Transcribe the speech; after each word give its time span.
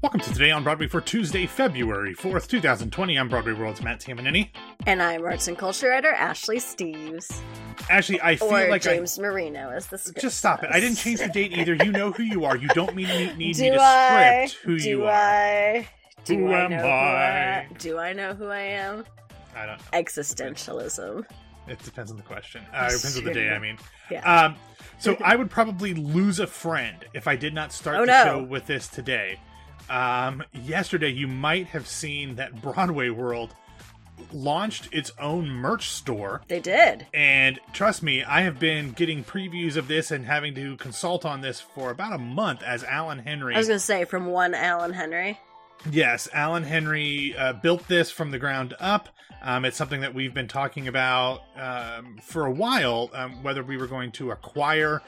Welcome 0.00 0.20
to 0.20 0.32
Today 0.32 0.52
on 0.52 0.62
Broadway 0.62 0.86
for 0.86 1.00
Tuesday, 1.00 1.46
February 1.46 2.14
4th, 2.14 2.46
2020. 2.46 3.18
I'm 3.18 3.28
Broadway 3.28 3.52
World's 3.52 3.82
Matt 3.82 3.98
Tamanini. 3.98 4.50
And 4.86 5.02
I'm 5.02 5.24
arts 5.24 5.48
and 5.48 5.58
culture 5.58 5.88
writer 5.88 6.12
Ashley 6.12 6.58
Steves. 6.58 7.40
Ashley, 7.90 8.20
I 8.20 8.36
feel 8.36 8.48
or 8.54 8.68
like 8.70 8.82
James 8.82 9.18
Marino 9.18 9.70
is 9.70 9.86
the 9.88 9.98
script 9.98 10.20
Just 10.20 10.38
stop 10.38 10.62
it. 10.62 10.70
I 10.72 10.78
didn't 10.78 10.98
change 10.98 11.18
the 11.18 11.28
date 11.28 11.52
either. 11.52 11.74
You 11.74 11.90
know 11.90 12.12
who 12.12 12.22
you 12.22 12.44
are. 12.44 12.56
You 12.56 12.68
don't 12.68 12.94
need, 12.94 13.08
need, 13.08 13.38
need 13.38 13.56
Do 13.56 13.62
me 13.62 13.70
to 13.70 13.80
I? 13.80 14.46
script 14.46 14.64
who 14.64 14.78
Do 14.78 14.88
you 14.88 15.04
are. 15.06 15.10
I? 15.10 15.88
Do 16.24 16.36
Who 16.38 16.52
I 16.52 16.60
am 16.64 16.70
know 16.70 16.78
who 16.78 16.86
I? 16.86 16.90
I 16.90 17.68
Do 17.78 17.98
I 17.98 18.12
know 18.12 18.34
who 18.34 18.46
I 18.48 18.60
am? 18.60 19.04
I 19.56 19.66
don't 19.66 19.78
know. 19.78 19.84
Existentialism. 19.98 21.24
It 21.66 21.78
depends 21.82 22.10
on 22.12 22.16
the 22.16 22.22
question. 22.22 22.62
Uh, 22.72 22.86
it 22.90 22.96
depends 22.96 23.18
on 23.18 23.24
the 23.24 23.34
day, 23.34 23.50
I 23.50 23.58
mean. 23.58 23.78
Yeah. 24.10 24.20
Um, 24.44 24.54
so 24.98 25.16
I 25.24 25.34
would 25.36 25.50
probably 25.50 25.92
lose 25.94 26.38
a 26.38 26.46
friend 26.46 27.04
if 27.14 27.26
I 27.26 27.34
did 27.36 27.52
not 27.52 27.72
start 27.72 27.96
Oh, 27.96 28.00
the 28.00 28.06
no. 28.06 28.24
show 28.24 28.42
with 28.44 28.66
this 28.66 28.86
today. 28.88 29.40
Um, 29.90 30.42
yesterday, 30.52 31.10
you 31.10 31.26
might 31.26 31.66
have 31.68 31.86
seen 31.86 32.36
that 32.36 32.60
Broadway 32.60 33.10
World 33.10 33.54
launched 34.32 34.88
its 34.92 35.12
own 35.20 35.48
merch 35.48 35.88
store. 35.88 36.42
they 36.48 36.60
did. 36.60 37.06
And 37.14 37.58
trust 37.72 38.02
me, 38.02 38.22
I 38.24 38.42
have 38.42 38.58
been 38.58 38.92
getting 38.92 39.24
previews 39.24 39.76
of 39.76 39.88
this 39.88 40.10
and 40.10 40.26
having 40.26 40.54
to 40.56 40.76
consult 40.76 41.24
on 41.24 41.40
this 41.40 41.60
for 41.60 41.90
about 41.90 42.12
a 42.12 42.18
month 42.18 42.62
as 42.62 42.82
Alan 42.84 43.20
Henry. 43.20 43.54
I 43.54 43.58
was 43.58 43.68
going 43.68 43.78
to 43.78 43.84
say 43.84 44.04
from 44.04 44.26
one 44.26 44.54
Alan 44.54 44.92
Henry. 44.92 45.38
Yes, 45.90 46.28
Alan 46.32 46.64
Henry 46.64 47.36
uh, 47.36 47.52
built 47.52 47.86
this 47.86 48.10
from 48.10 48.32
the 48.32 48.38
ground 48.38 48.74
up. 48.80 49.08
Um, 49.40 49.64
it's 49.64 49.76
something 49.76 50.00
that 50.00 50.12
we've 50.12 50.34
been 50.34 50.48
talking 50.48 50.88
about 50.88 51.42
um, 51.56 52.18
for 52.20 52.46
a 52.46 52.50
while, 52.50 53.10
um, 53.14 53.42
whether 53.44 53.62
we 53.62 53.76
were 53.76 53.86
going 53.86 54.10
to 54.12 54.32
acquire 54.32 55.00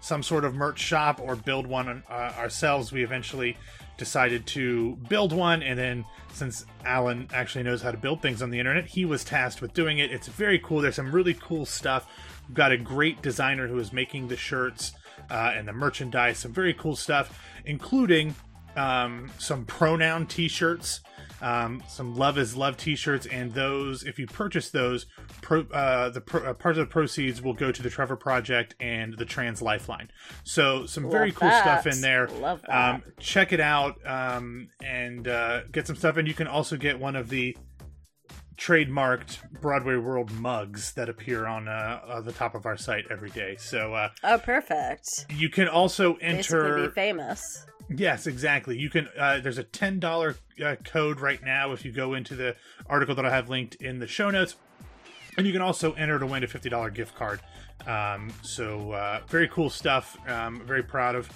some 0.00 0.22
sort 0.22 0.44
of 0.44 0.54
merch 0.54 0.78
shop 0.78 1.20
or 1.20 1.34
build 1.34 1.66
one 1.66 2.02
uh, 2.08 2.12
ourselves. 2.36 2.92
We 2.92 3.02
eventually 3.02 3.56
decided 3.98 4.46
to 4.46 4.96
build 5.08 5.32
one, 5.32 5.62
and 5.62 5.78
then 5.78 6.04
since 6.32 6.64
Alan 6.84 7.28
actually 7.34 7.64
knows 7.64 7.82
how 7.82 7.90
to 7.90 7.98
build 7.98 8.22
things 8.22 8.40
on 8.40 8.50
the 8.50 8.58
internet, 8.58 8.86
he 8.86 9.04
was 9.04 9.24
tasked 9.24 9.60
with 9.60 9.74
doing 9.74 9.98
it. 9.98 10.10
It's 10.10 10.28
very 10.28 10.58
cool. 10.58 10.80
There's 10.80 10.94
some 10.94 11.12
really 11.12 11.34
cool 11.34 11.66
stuff. 11.66 12.08
We've 12.48 12.54
got 12.54 12.72
a 12.72 12.78
great 12.78 13.20
designer 13.20 13.66
who 13.66 13.78
is 13.78 13.92
making 13.92 14.28
the 14.28 14.36
shirts 14.36 14.92
uh, 15.30 15.52
and 15.54 15.68
the 15.68 15.72
merchandise. 15.72 16.38
Some 16.38 16.52
very 16.52 16.72
cool 16.72 16.96
stuff, 16.96 17.38
including 17.66 18.34
um, 18.76 19.30
some 19.38 19.64
pronoun 19.64 20.26
t-shirts 20.26 21.00
um, 21.40 21.80
some 21.88 22.16
love 22.16 22.36
is 22.36 22.56
love 22.56 22.76
t-shirts 22.76 23.26
and 23.26 23.52
those 23.54 24.02
if 24.02 24.18
you 24.18 24.26
purchase 24.26 24.70
those 24.70 25.06
pro, 25.40 25.60
uh, 25.72 26.10
the 26.10 26.20
pro, 26.20 26.42
uh, 26.50 26.52
part 26.54 26.76
of 26.76 26.80
the 26.80 26.90
proceeds 26.90 27.40
will 27.40 27.54
go 27.54 27.70
to 27.70 27.82
the 27.82 27.88
trevor 27.90 28.16
project 28.16 28.74
and 28.80 29.16
the 29.16 29.24
trans 29.24 29.62
lifeline 29.62 30.10
so 30.44 30.84
some 30.86 31.08
very 31.10 31.30
Love 31.30 31.36
cool 31.36 31.50
stuff 31.52 31.86
in 31.86 32.00
there 32.00 32.26
Love 32.40 32.60
that. 32.68 32.94
um, 32.94 33.02
check 33.20 33.52
it 33.52 33.60
out 33.60 33.94
um, 34.06 34.68
and 34.84 35.28
uh, 35.28 35.62
get 35.70 35.86
some 35.86 35.94
stuff 35.96 36.16
and 36.16 36.26
you 36.26 36.34
can 36.34 36.46
also 36.48 36.76
get 36.76 36.98
one 36.98 37.14
of 37.14 37.28
the 37.28 37.56
trademarked 38.56 39.38
broadway 39.60 39.94
world 39.96 40.32
mugs 40.32 40.92
that 40.94 41.08
appear 41.08 41.46
on 41.46 41.68
uh, 41.68 42.00
uh, 42.08 42.20
the 42.20 42.32
top 42.32 42.56
of 42.56 42.66
our 42.66 42.76
site 42.76 43.04
every 43.10 43.30
day 43.30 43.54
so 43.58 43.94
uh, 43.94 44.08
Oh, 44.24 44.38
perfect. 44.38 45.26
you 45.30 45.48
can 45.48 45.68
also 45.68 46.14
Basically 46.14 46.28
enter 46.58 46.86
be 46.88 46.92
famous. 46.94 47.64
Yes, 47.88 48.26
exactly. 48.26 48.78
You 48.78 48.90
can. 48.90 49.08
Uh, 49.18 49.40
there's 49.40 49.58
a 49.58 49.64
ten 49.64 49.98
dollar 49.98 50.36
uh, 50.64 50.76
code 50.84 51.20
right 51.20 51.42
now 51.42 51.72
if 51.72 51.84
you 51.84 51.92
go 51.92 52.14
into 52.14 52.34
the 52.34 52.54
article 52.86 53.14
that 53.14 53.24
I 53.24 53.30
have 53.30 53.48
linked 53.48 53.76
in 53.76 53.98
the 53.98 54.06
show 54.06 54.30
notes, 54.30 54.56
and 55.36 55.46
you 55.46 55.52
can 55.52 55.62
also 55.62 55.92
enter 55.94 56.18
to 56.18 56.26
win 56.26 56.44
a 56.44 56.46
fifty 56.46 56.68
dollar 56.68 56.90
gift 56.90 57.14
card. 57.14 57.40
Um, 57.86 58.30
so 58.42 58.92
uh, 58.92 59.20
very 59.28 59.48
cool 59.48 59.70
stuff. 59.70 60.18
Um, 60.28 60.60
very 60.66 60.82
proud 60.82 61.14
of 61.14 61.30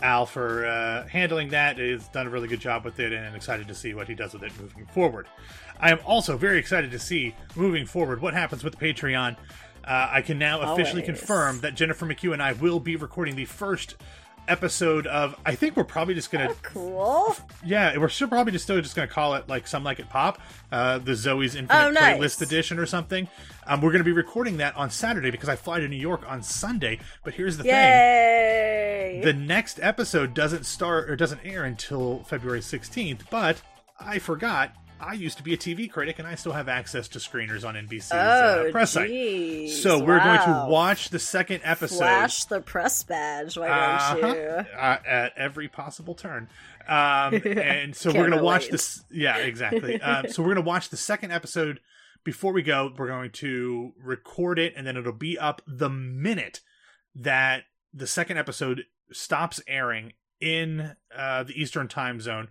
Al 0.00 0.24
for 0.24 0.64
uh, 0.64 1.06
handling 1.08 1.50
that. 1.50 1.76
He's 1.76 2.08
done 2.08 2.26
a 2.26 2.30
really 2.30 2.48
good 2.48 2.60
job 2.60 2.84
with 2.84 2.98
it, 3.00 3.12
and 3.12 3.36
excited 3.36 3.68
to 3.68 3.74
see 3.74 3.92
what 3.92 4.08
he 4.08 4.14
does 4.14 4.32
with 4.32 4.42
it 4.44 4.52
moving 4.58 4.86
forward. 4.86 5.26
I 5.78 5.90
am 5.90 5.98
also 6.06 6.36
very 6.36 6.58
excited 6.58 6.90
to 6.92 6.98
see 6.98 7.34
moving 7.54 7.84
forward 7.84 8.22
what 8.22 8.32
happens 8.32 8.64
with 8.64 8.78
Patreon. 8.78 9.36
Uh, 9.84 10.08
I 10.10 10.22
can 10.22 10.38
now 10.38 10.60
officially 10.60 11.02
Always. 11.02 11.18
confirm 11.18 11.60
that 11.60 11.74
Jennifer 11.74 12.06
McHugh 12.06 12.32
and 12.32 12.42
I 12.42 12.52
will 12.52 12.80
be 12.80 12.96
recording 12.96 13.36
the 13.36 13.46
first 13.46 13.96
episode 14.48 15.06
of. 15.06 15.34
I 15.46 15.54
think 15.54 15.76
we're 15.76 15.84
probably 15.84 16.14
just 16.14 16.30
gonna 16.30 16.54
Cool. 16.62 17.36
yeah, 17.64 17.96
we're 17.98 18.08
still 18.08 18.28
probably 18.28 18.52
just 18.52 18.64
still 18.64 18.80
just 18.80 18.96
gonna 18.96 19.06
call 19.08 19.34
it 19.34 19.48
like 19.48 19.66
some 19.66 19.84
like 19.84 19.98
it 20.00 20.08
pop, 20.08 20.40
uh, 20.72 20.98
the 20.98 21.14
Zoe's 21.14 21.54
Infinite 21.54 21.84
Oh, 21.86 21.90
nice. 21.90 22.18
Playlist 22.18 22.42
Edition 22.42 22.78
or 22.78 22.86
something. 22.86 23.28
Um, 23.66 23.80
we're 23.80 23.92
gonna 23.92 24.04
be 24.04 24.12
recording 24.12 24.56
that 24.58 24.76
on 24.76 24.90
Saturday 24.90 25.30
because 25.30 25.48
I 25.48 25.56
fly 25.56 25.80
to 25.80 25.88
New 25.88 25.96
York 25.96 26.22
on 26.28 26.42
Sunday. 26.42 26.98
But 27.24 27.34
here's 27.34 27.56
the 27.58 27.64
thing: 27.64 29.20
the 29.22 29.32
next 29.32 29.78
episode 29.82 30.34
doesn't 30.34 30.64
start 30.64 31.10
or 31.10 31.16
doesn't 31.16 31.40
air 31.44 31.64
until 31.64 32.24
February 32.24 32.60
16th. 32.60 33.20
But 33.30 33.60
I 34.00 34.18
forgot. 34.18 34.74
I 35.00 35.14
used 35.14 35.36
to 35.38 35.42
be 35.42 35.54
a 35.54 35.56
TV 35.56 35.90
critic, 35.90 36.18
and 36.18 36.26
I 36.26 36.34
still 36.34 36.52
have 36.52 36.68
access 36.68 37.08
to 37.08 37.18
screeners 37.18 37.66
on 37.66 37.74
NBC's 37.74 38.12
uh, 38.12 38.64
oh, 38.66 38.72
press 38.72 38.92
site. 38.92 39.10
jeez. 39.10 39.70
So 39.70 39.98
we're 39.98 40.18
going 40.18 40.40
to 40.40 40.66
watch 40.68 41.10
the 41.10 41.18
second 41.18 41.60
episode 41.64 41.98
Flash 41.98 42.44
the 42.44 42.60
press 42.60 43.02
badge, 43.02 43.56
why 43.56 43.68
don't 43.68 43.76
uh-huh, 43.76 44.34
you? 44.34 44.76
uh, 44.76 44.98
at 45.06 45.32
every 45.36 45.68
possible 45.68 46.14
turn. 46.14 46.48
Um, 46.88 47.34
and 47.44 47.94
so 47.94 48.12
we're 48.12 48.28
gonna 48.28 48.42
watch 48.42 48.68
this. 48.68 49.04
Yeah, 49.10 49.36
exactly. 49.36 50.00
um, 50.00 50.28
so 50.28 50.42
we're 50.42 50.54
gonna 50.54 50.66
watch 50.66 50.88
the 50.88 50.96
second 50.96 51.32
episode. 51.32 51.80
Before 52.24 52.52
we 52.52 52.62
go, 52.62 52.92
we're 52.96 53.06
going 53.06 53.30
to 53.32 53.92
record 54.02 54.58
it, 54.58 54.74
and 54.76 54.86
then 54.86 54.96
it'll 54.96 55.12
be 55.12 55.38
up 55.38 55.62
the 55.66 55.88
minute 55.88 56.60
that 57.14 57.64
the 57.94 58.06
second 58.06 58.38
episode 58.38 58.84
stops 59.12 59.60
airing 59.66 60.12
in 60.40 60.96
uh, 61.16 61.44
the 61.44 61.60
Eastern 61.60 61.88
Time 61.88 62.20
Zone 62.20 62.48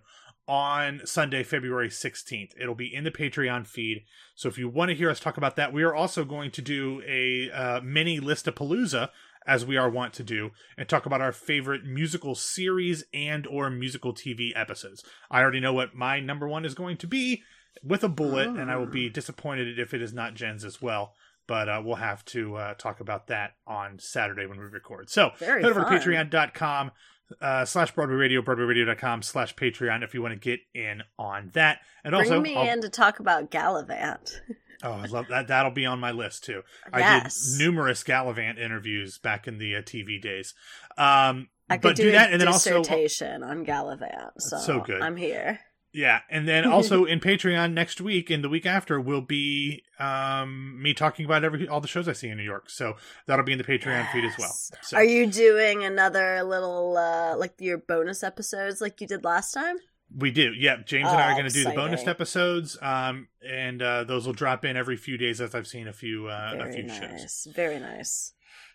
on 0.48 1.02
Sunday, 1.04 1.42
February 1.42 1.90
16th. 1.90 2.52
It'll 2.58 2.74
be 2.74 2.92
in 2.92 3.04
the 3.04 3.10
Patreon 3.10 3.66
feed. 3.66 4.04
So 4.34 4.48
if 4.48 4.56
you 4.56 4.68
want 4.68 4.88
to 4.88 4.96
hear 4.96 5.10
us 5.10 5.20
talk 5.20 5.36
about 5.36 5.56
that, 5.56 5.72
we 5.72 5.82
are 5.82 5.94
also 5.94 6.24
going 6.24 6.50
to 6.52 6.62
do 6.62 7.02
a 7.06 7.50
uh, 7.50 7.80
mini 7.82 8.18
list 8.18 8.48
of 8.48 8.54
Palooza 8.54 9.10
as 9.46 9.64
we 9.64 9.76
are 9.76 9.88
wont 9.88 10.12
to 10.14 10.22
do 10.22 10.50
and 10.76 10.88
talk 10.88 11.06
about 11.06 11.20
our 11.20 11.32
favorite 11.32 11.84
musical 11.84 12.34
series 12.34 13.04
and 13.12 13.46
or 13.46 13.70
musical 13.70 14.14
TV 14.14 14.50
episodes. 14.54 15.04
I 15.30 15.40
already 15.42 15.60
know 15.60 15.72
what 15.72 15.94
my 15.94 16.18
number 16.18 16.48
1 16.48 16.64
is 16.64 16.74
going 16.74 16.96
to 16.98 17.06
be 17.06 17.42
with 17.84 18.02
a 18.02 18.08
bullet 18.08 18.48
and 18.48 18.70
I 18.70 18.76
will 18.76 18.86
be 18.86 19.08
disappointed 19.08 19.78
if 19.78 19.94
it 19.94 20.02
is 20.02 20.12
not 20.12 20.34
Jen's 20.34 20.64
as 20.64 20.82
well. 20.82 21.14
But 21.46 21.68
uh, 21.70 21.80
we'll 21.82 21.96
have 21.96 22.26
to 22.26 22.56
uh, 22.56 22.74
talk 22.74 23.00
about 23.00 23.28
that 23.28 23.52
on 23.66 23.98
Saturday 23.98 24.44
when 24.44 24.58
we 24.58 24.66
record. 24.66 25.08
So 25.08 25.30
Very 25.38 25.62
head 25.62 25.70
over 25.70 25.82
fun. 25.82 25.92
to 25.92 25.98
patreon.com 25.98 26.90
uh, 27.40 27.64
slash 27.64 27.92
Broadway 27.94 28.16
Radio, 28.16 28.42
BroadwayRadio.com 28.42 29.22
slash 29.22 29.54
Patreon 29.54 30.02
if 30.02 30.14
you 30.14 30.22
want 30.22 30.34
to 30.34 30.40
get 30.40 30.60
in 30.74 31.02
on 31.18 31.50
that. 31.54 31.80
And 32.04 32.12
Bring 32.12 32.22
also, 32.30 32.40
me 32.40 32.54
I'll- 32.56 32.68
in 32.72 32.80
to 32.82 32.88
talk 32.88 33.20
about 33.20 33.50
Galavant. 33.50 34.40
oh, 34.82 34.92
I 34.92 35.06
love 35.06 35.26
that. 35.28 35.48
That'll 35.48 35.70
be 35.70 35.86
on 35.86 36.00
my 36.00 36.12
list 36.12 36.44
too. 36.44 36.62
I 36.92 37.00
Yes. 37.00 37.52
did 37.56 37.64
numerous 37.64 38.02
Galavant 38.04 38.58
interviews 38.58 39.18
back 39.18 39.46
in 39.48 39.58
the 39.58 39.76
uh, 39.76 39.82
TV 39.82 40.20
days. 40.20 40.54
Um, 40.96 41.48
I 41.70 41.76
could 41.76 41.82
but 41.82 41.96
do, 41.96 42.04
do 42.04 42.12
that, 42.12 42.32
and 42.32 42.40
then 42.40 42.48
also, 42.48 42.78
dissertation 42.78 43.42
on 43.42 43.66
Galavant. 43.66 44.30
So, 44.38 44.58
so 44.58 44.80
good. 44.80 45.02
I'm 45.02 45.16
here. 45.16 45.60
Yeah, 45.92 46.20
and 46.30 46.46
then 46.46 46.64
also 46.70 47.04
in 47.04 47.20
Patreon 47.20 47.72
next 47.72 48.00
week 48.00 48.30
and 48.30 48.42
the 48.44 48.48
week 48.48 48.66
after 48.66 49.00
will 49.00 49.20
be 49.20 49.82
um, 49.98 50.80
me 50.82 50.94
talking 50.94 51.24
about 51.24 51.44
every 51.44 51.68
all 51.68 51.80
the 51.80 51.88
shows 51.88 52.08
I 52.08 52.12
see 52.12 52.28
in 52.28 52.36
New 52.36 52.44
York. 52.44 52.70
So 52.70 52.94
that'll 53.26 53.44
be 53.44 53.52
in 53.52 53.58
the 53.58 53.64
Patreon 53.64 54.10
feed 54.12 54.24
as 54.24 54.36
well. 54.38 54.54
So. 54.82 54.96
Are 54.96 55.04
you 55.04 55.26
doing 55.26 55.84
another 55.84 56.42
little 56.42 56.96
uh 56.96 57.36
like 57.36 57.54
your 57.58 57.78
bonus 57.78 58.22
episodes 58.22 58.80
like 58.80 59.00
you 59.00 59.06
did 59.06 59.24
last 59.24 59.52
time? 59.52 59.76
We 60.16 60.30
do. 60.30 60.54
Yeah, 60.56 60.78
James 60.86 61.08
and 61.08 61.18
I 61.18 61.28
are 61.28 61.32
Oh, 61.32 61.34
going 61.34 61.48
to 61.50 61.52
do 61.52 61.64
the 61.64 61.72
bonus 61.72 62.06
episodes, 62.06 62.78
um, 62.80 63.28
and 63.46 63.82
uh, 63.82 64.04
those 64.04 64.24
will 64.24 64.32
drop 64.32 64.64
in 64.64 64.74
every 64.74 64.96
few 64.96 65.18
days 65.18 65.38
as 65.38 65.54
I've 65.54 65.66
seen 65.66 65.86
a 65.86 65.92
few 65.92 66.28
uh, 66.28 66.56
a 66.58 66.72
few 66.72 66.84
nice. 66.84 66.98
shows. 66.98 67.48
Very 67.54 67.78
nice. 67.78 68.32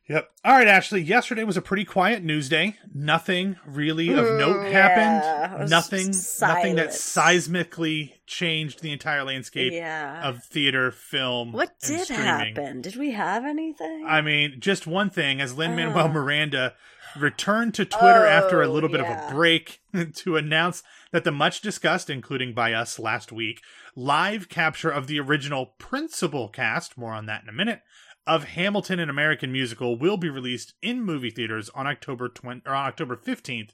Yep. 0.10 0.30
All 0.44 0.52
right, 0.58 0.68
Ashley. 0.68 1.02
Yesterday 1.02 1.46
was 1.46 1.56
a 1.56 1.62
pretty 1.62 1.86
quiet 1.86 2.24
news 2.24 2.50
day. 2.50 2.76
Nothing 2.94 3.56
really 3.66 4.10
of 4.10 4.26
Mm, 4.26 4.38
note 4.38 4.64
yeah, 4.64 4.70
happened. 4.70 5.70
Nothing. 5.70 6.08
Nothing 6.42 6.76
that 6.76 6.90
seismically 6.90 8.14
changed 8.28 8.82
the 8.82 8.92
entire 8.92 9.24
landscape 9.24 9.72
Yeah. 9.72 10.22
of 10.28 10.44
theater, 10.44 10.92
film. 10.92 11.54
what 11.54 11.80
did 11.80 12.02
streaming. 12.02 12.26
happen? 12.56 12.82
Did 12.82 12.98
we 12.98 13.12
have 13.12 13.46
anything? 13.46 14.06
I 14.06 14.20
mean, 14.22 14.58
just 14.60 14.86
one 14.86 15.10
thing: 15.10 15.40
as 15.40 15.56
Lin 15.58 15.74
Manuel 15.76 16.06
Uh. 16.06 16.08
Miranda 16.10 16.74
returned 17.16 17.74
to 17.76 17.86
Twitter 17.86 18.26
after 18.26 18.62
a 18.62 18.68
Oh, 18.68 18.72
little 18.74 18.90
bit 18.90 19.00
of 19.00 19.06
a 19.06 19.28
break 19.34 19.82
to 20.16 20.36
announce 20.36 20.84
that 21.12 21.24
the 21.24 21.32
much 21.32 21.62
discussed, 21.62 22.10
including 22.10 22.54
by 22.54 22.74
us 22.74 22.98
last 23.00 23.32
week, 23.32 23.62
live 23.96 24.50
capture 24.50 24.90
of 24.90 25.08
the 25.08 25.20
original 25.20 25.68
principal 25.78 26.50
cast, 26.50 26.98
more 26.98 27.14
on 27.14 27.28
that 27.28 27.44
in 27.44 27.50
a 27.50 27.54
minute, 27.54 27.82
of 28.26 28.46
Hamilton 28.46 29.00
an 29.00 29.10
American 29.10 29.52
Musical 29.52 29.98
will 29.98 30.18
be 30.18 30.30
released 30.30 30.74
in 30.82 31.04
movie 31.04 31.30
theaters 31.30 31.70
on 31.76 31.88
October 31.88 32.30
20, 32.30 32.62
or 32.66 32.76
October 32.76 33.16
15th 33.16 33.72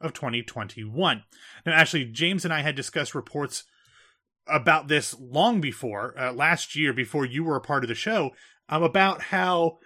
of 0.00 0.12
2021. 0.12 1.22
Now, 1.66 1.72
actually, 1.72 2.06
James 2.06 2.44
and 2.44 2.54
I 2.54 2.62
had 2.62 2.74
discussed 2.74 3.14
reports 3.14 3.64
about 4.46 4.88
this 4.88 5.18
long 5.20 5.60
before, 5.60 6.18
uh, 6.18 6.32
last 6.32 6.74
year, 6.74 6.92
before 6.92 7.24
you 7.24 7.44
were 7.44 7.56
a 7.56 7.60
part 7.60 7.84
of 7.84 7.88
the 7.88 7.94
show, 7.94 8.30
um, 8.68 8.82
about 8.82 9.22
how 9.22 9.78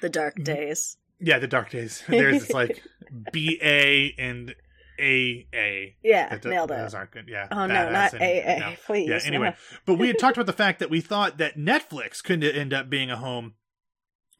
the 0.00 0.08
dark 0.08 0.42
days. 0.42 0.96
yeah, 1.18 1.38
the 1.38 1.46
dark 1.46 1.70
days. 1.70 2.02
There's 2.08 2.42
this 2.42 2.50
like 2.50 2.82
BA 3.32 4.10
and 4.18 4.54
A 5.00 5.46
A. 5.54 5.96
Yeah, 6.02 6.28
That- 6.36 6.44
nailed 6.44 6.70
it. 6.70 6.76
Those 6.78 6.94
aren't 6.94 7.10
good. 7.10 7.26
Yeah. 7.28 7.48
Oh 7.50 7.66
no, 7.66 7.90
not 7.90 8.12
and- 8.14 8.22
AA, 8.22 8.68
no. 8.70 8.76
please. 8.86 9.08
Yeah. 9.08 9.20
Anyway, 9.24 9.54
but 9.86 9.94
we 9.94 10.06
had 10.08 10.18
talked 10.18 10.36
about 10.36 10.46
the 10.46 10.52
fact 10.52 10.78
that 10.80 10.90
we 10.90 11.00
thought 11.00 11.38
that 11.38 11.56
Netflix 11.56 12.22
could 12.22 12.42
end 12.44 12.72
up 12.74 12.88
being 12.90 13.10
a 13.10 13.16
home 13.16 13.54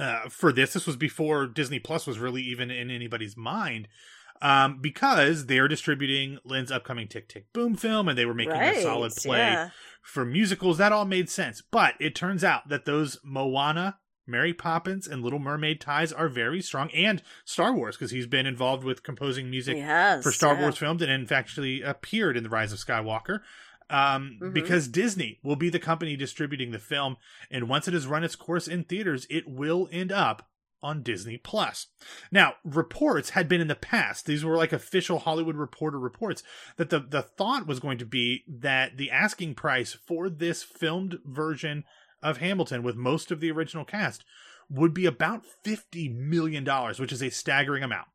uh, 0.00 0.28
for 0.28 0.52
this. 0.52 0.72
This 0.72 0.86
was 0.86 0.96
before 0.96 1.46
Disney 1.46 1.78
Plus 1.78 2.06
was 2.06 2.18
really 2.18 2.42
even 2.42 2.70
in 2.70 2.90
anybody's 2.90 3.36
mind. 3.36 3.88
Um, 4.42 4.80
because 4.82 5.46
they're 5.46 5.66
distributing 5.66 6.36
Lin's 6.44 6.70
upcoming 6.70 7.08
Tick 7.08 7.26
Tick 7.26 7.50
Boom 7.54 7.74
film 7.74 8.06
and 8.06 8.18
they 8.18 8.26
were 8.26 8.34
making 8.34 8.52
right, 8.52 8.76
a 8.76 8.82
solid 8.82 9.12
play 9.16 9.38
Yeah. 9.38 9.70
for 10.02 10.26
musicals. 10.26 10.76
That 10.76 10.92
all 10.92 11.06
made 11.06 11.30
sense. 11.30 11.62
But 11.70 11.94
it 12.00 12.14
turns 12.14 12.44
out 12.44 12.68
that 12.68 12.84
those 12.84 13.18
Moana, 13.24 13.96
Mary 14.26 14.52
Poppins, 14.52 15.06
and 15.06 15.22
Little 15.22 15.38
Mermaid 15.38 15.80
ties 15.80 16.12
are 16.12 16.28
very 16.28 16.60
strong, 16.60 16.90
and 16.90 17.22
Star 17.44 17.72
Wars, 17.72 17.96
because 17.96 18.10
he's 18.10 18.26
been 18.26 18.46
involved 18.46 18.84
with 18.84 19.02
composing 19.02 19.50
music 19.50 19.76
Yes, 19.76 20.22
for 20.22 20.32
Star 20.32 20.54
yeah. 20.54 20.60
Wars 20.62 20.78
films 20.78 21.02
and 21.02 21.10
in 21.10 21.26
fact 21.26 21.48
actually 21.48 21.82
appeared 21.82 22.36
in 22.36 22.42
The 22.42 22.48
Rise 22.50 22.72
of 22.72 22.78
Skywalker. 22.78 23.40
Um, 23.88 24.38
Mhm. 24.42 24.52
Because 24.52 24.88
Disney 24.88 25.38
will 25.44 25.54
be 25.54 25.68
the 25.68 25.78
company 25.78 26.16
distributing 26.16 26.72
the 26.72 26.78
film, 26.80 27.18
and 27.52 27.68
once 27.68 27.86
it 27.86 27.94
has 27.94 28.06
run 28.08 28.24
its 28.24 28.34
course 28.34 28.66
in 28.66 28.82
theaters, 28.82 29.26
it 29.30 29.46
will 29.46 29.88
end 29.92 30.10
up 30.10 30.50
on 30.82 31.02
Disney 31.02 31.36
Plus. 31.38 31.86
Now, 32.32 32.54
reports 32.64 33.30
had 33.30 33.48
been 33.48 33.60
in 33.60 33.68
the 33.68 33.74
past; 33.76 34.26
these 34.26 34.44
were 34.44 34.56
like 34.56 34.72
official 34.72 35.20
Hollywood 35.20 35.54
Reporter 35.56 36.00
reports 36.00 36.42
that 36.76 36.90
the 36.90 36.98
the 36.98 37.22
thought 37.22 37.66
was 37.66 37.78
going 37.80 37.98
to 37.98 38.04
be 38.04 38.42
that 38.48 38.96
the 38.96 39.10
asking 39.10 39.54
price 39.54 39.92
for 39.92 40.28
this 40.28 40.62
filmed 40.64 41.18
version 41.24 41.84
of 42.22 42.38
Hamilton, 42.38 42.82
with 42.82 42.96
most 42.96 43.30
of 43.30 43.40
the 43.40 43.50
original 43.50 43.84
cast, 43.84 44.24
would 44.68 44.92
be 44.94 45.06
about 45.06 45.44
fifty 45.46 46.08
million 46.08 46.64
dollars, 46.64 46.98
which 46.98 47.12
is 47.12 47.22
a 47.22 47.30
staggering 47.30 47.82
amount. 47.82 48.08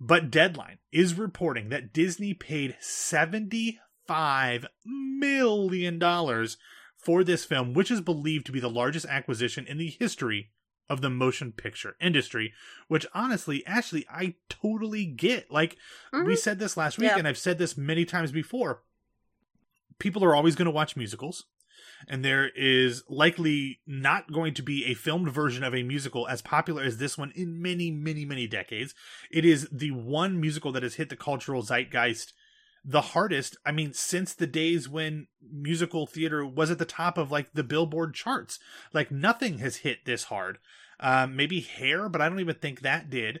But 0.00 0.30
Deadline 0.30 0.78
is 0.92 1.14
reporting 1.14 1.70
that 1.70 1.92
Disney 1.92 2.32
paid 2.32 2.76
$75 2.80 4.66
million 4.86 6.00
for 6.96 7.24
this 7.24 7.44
film, 7.44 7.74
which 7.74 7.90
is 7.90 8.00
believed 8.00 8.46
to 8.46 8.52
be 8.52 8.60
the 8.60 8.70
largest 8.70 9.06
acquisition 9.06 9.66
in 9.66 9.78
the 9.78 9.88
history 9.98 10.50
of 10.88 11.00
the 11.00 11.10
motion 11.10 11.50
picture 11.52 11.96
industry, 12.00 12.52
which 12.86 13.06
honestly, 13.12 13.66
Ashley, 13.66 14.06
I 14.08 14.36
totally 14.48 15.04
get. 15.04 15.50
Like, 15.50 15.76
we 16.12 16.18
Mhm. 16.20 16.38
said 16.38 16.58
this 16.60 16.76
last 16.76 16.96
week, 16.98 17.10
Yeah. 17.10 17.18
and 17.18 17.28
I've 17.28 17.36
said 17.36 17.58
this 17.58 17.76
many 17.76 18.04
times 18.04 18.30
before. 18.32 18.82
People 19.98 20.24
are 20.24 20.34
always 20.34 20.54
going 20.54 20.66
to 20.66 20.70
watch 20.70 20.96
musicals 20.96 21.44
and 22.06 22.24
there 22.24 22.50
is 22.54 23.02
likely 23.08 23.80
not 23.86 24.32
going 24.32 24.54
to 24.54 24.62
be 24.62 24.86
a 24.86 24.94
filmed 24.94 25.30
version 25.30 25.64
of 25.64 25.74
a 25.74 25.82
musical 25.82 26.28
as 26.28 26.42
popular 26.42 26.82
as 26.82 26.98
this 26.98 27.18
one 27.18 27.32
in 27.34 27.60
many, 27.60 27.90
many, 27.90 28.24
many 28.24 28.46
decades. 28.46 28.94
It 29.30 29.44
is 29.44 29.68
the 29.72 29.90
one 29.90 30.40
musical 30.40 30.72
that 30.72 30.82
has 30.82 30.94
hit 30.94 31.08
the 31.08 31.16
cultural 31.16 31.62
zeitgeist 31.62 32.32
the 32.84 33.00
hardest. 33.00 33.56
I 33.66 33.72
mean, 33.72 33.92
since 33.92 34.32
the 34.32 34.46
days 34.46 34.88
when 34.88 35.26
musical 35.52 36.06
theater 36.06 36.46
was 36.46 36.70
at 36.70 36.78
the 36.78 36.84
top 36.84 37.18
of 37.18 37.30
like 37.30 37.52
the 37.52 37.64
Billboard 37.64 38.14
charts, 38.14 38.58
like 38.92 39.10
nothing 39.10 39.58
has 39.58 39.78
hit 39.78 40.04
this 40.04 40.24
hard. 40.24 40.58
Um, 41.00 41.36
maybe 41.36 41.60
Hair, 41.60 42.08
but 42.08 42.20
I 42.20 42.28
don't 42.28 42.40
even 42.40 42.56
think 42.56 42.80
that 42.80 43.10
did. 43.10 43.40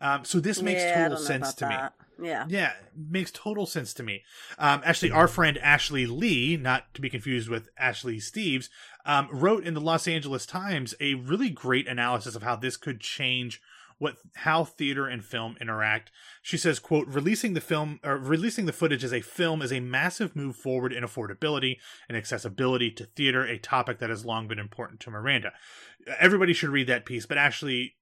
Um, 0.00 0.24
so 0.24 0.40
this 0.40 0.62
makes 0.62 0.82
Yeah, 0.82 1.08
total 1.08 1.18
sense 1.18 1.54
to 1.54 1.68
me. 1.68 1.76
Yeah. 2.20 2.46
Yeah, 2.48 2.72
makes 2.96 3.30
total 3.30 3.66
sense 3.66 3.92
to 3.94 4.02
me. 4.02 4.24
Um, 4.58 4.80
actually, 4.84 5.10
our 5.10 5.28
friend 5.28 5.58
Ashley 5.58 6.06
Lee, 6.06 6.56
not 6.56 6.92
to 6.94 7.00
be 7.00 7.10
confused 7.10 7.48
with 7.48 7.68
Ashley 7.78 8.18
Steves, 8.18 8.68
um, 9.04 9.28
wrote 9.30 9.64
in 9.64 9.74
the 9.74 9.80
Los 9.80 10.08
Angeles 10.08 10.46
Times 10.46 10.94
a 11.00 11.14
really 11.14 11.50
great 11.50 11.86
analysis 11.86 12.34
of 12.34 12.42
how 12.42 12.56
this 12.56 12.76
could 12.76 13.00
change 13.00 13.60
what 13.98 14.16
how 14.34 14.64
theater 14.64 15.06
and 15.06 15.24
film 15.24 15.56
interact. 15.60 16.10
She 16.42 16.56
says, 16.58 16.78
"quote 16.78 17.08
Releasing 17.08 17.54
the 17.54 17.60
film 17.60 17.98
or 18.04 18.18
releasing 18.18 18.66
the 18.66 18.72
footage 18.72 19.04
as 19.04 19.12
a 19.12 19.20
film 19.22 19.62
is 19.62 19.72
a 19.72 19.80
massive 19.80 20.36
move 20.36 20.56
forward 20.56 20.92
in 20.92 21.02
affordability 21.02 21.78
and 22.08 22.16
accessibility 22.16 22.90
to 22.90 23.04
theater, 23.04 23.44
a 23.44 23.58
topic 23.58 23.98
that 23.98 24.10
has 24.10 24.24
long 24.24 24.48
been 24.48 24.58
important 24.58 25.00
to 25.00 25.10
Miranda. 25.10 25.52
Everybody 26.20 26.52
should 26.52 26.70
read 26.70 26.88
that 26.88 27.06
piece, 27.06 27.26
but 27.26 27.38
actually." 27.38 27.96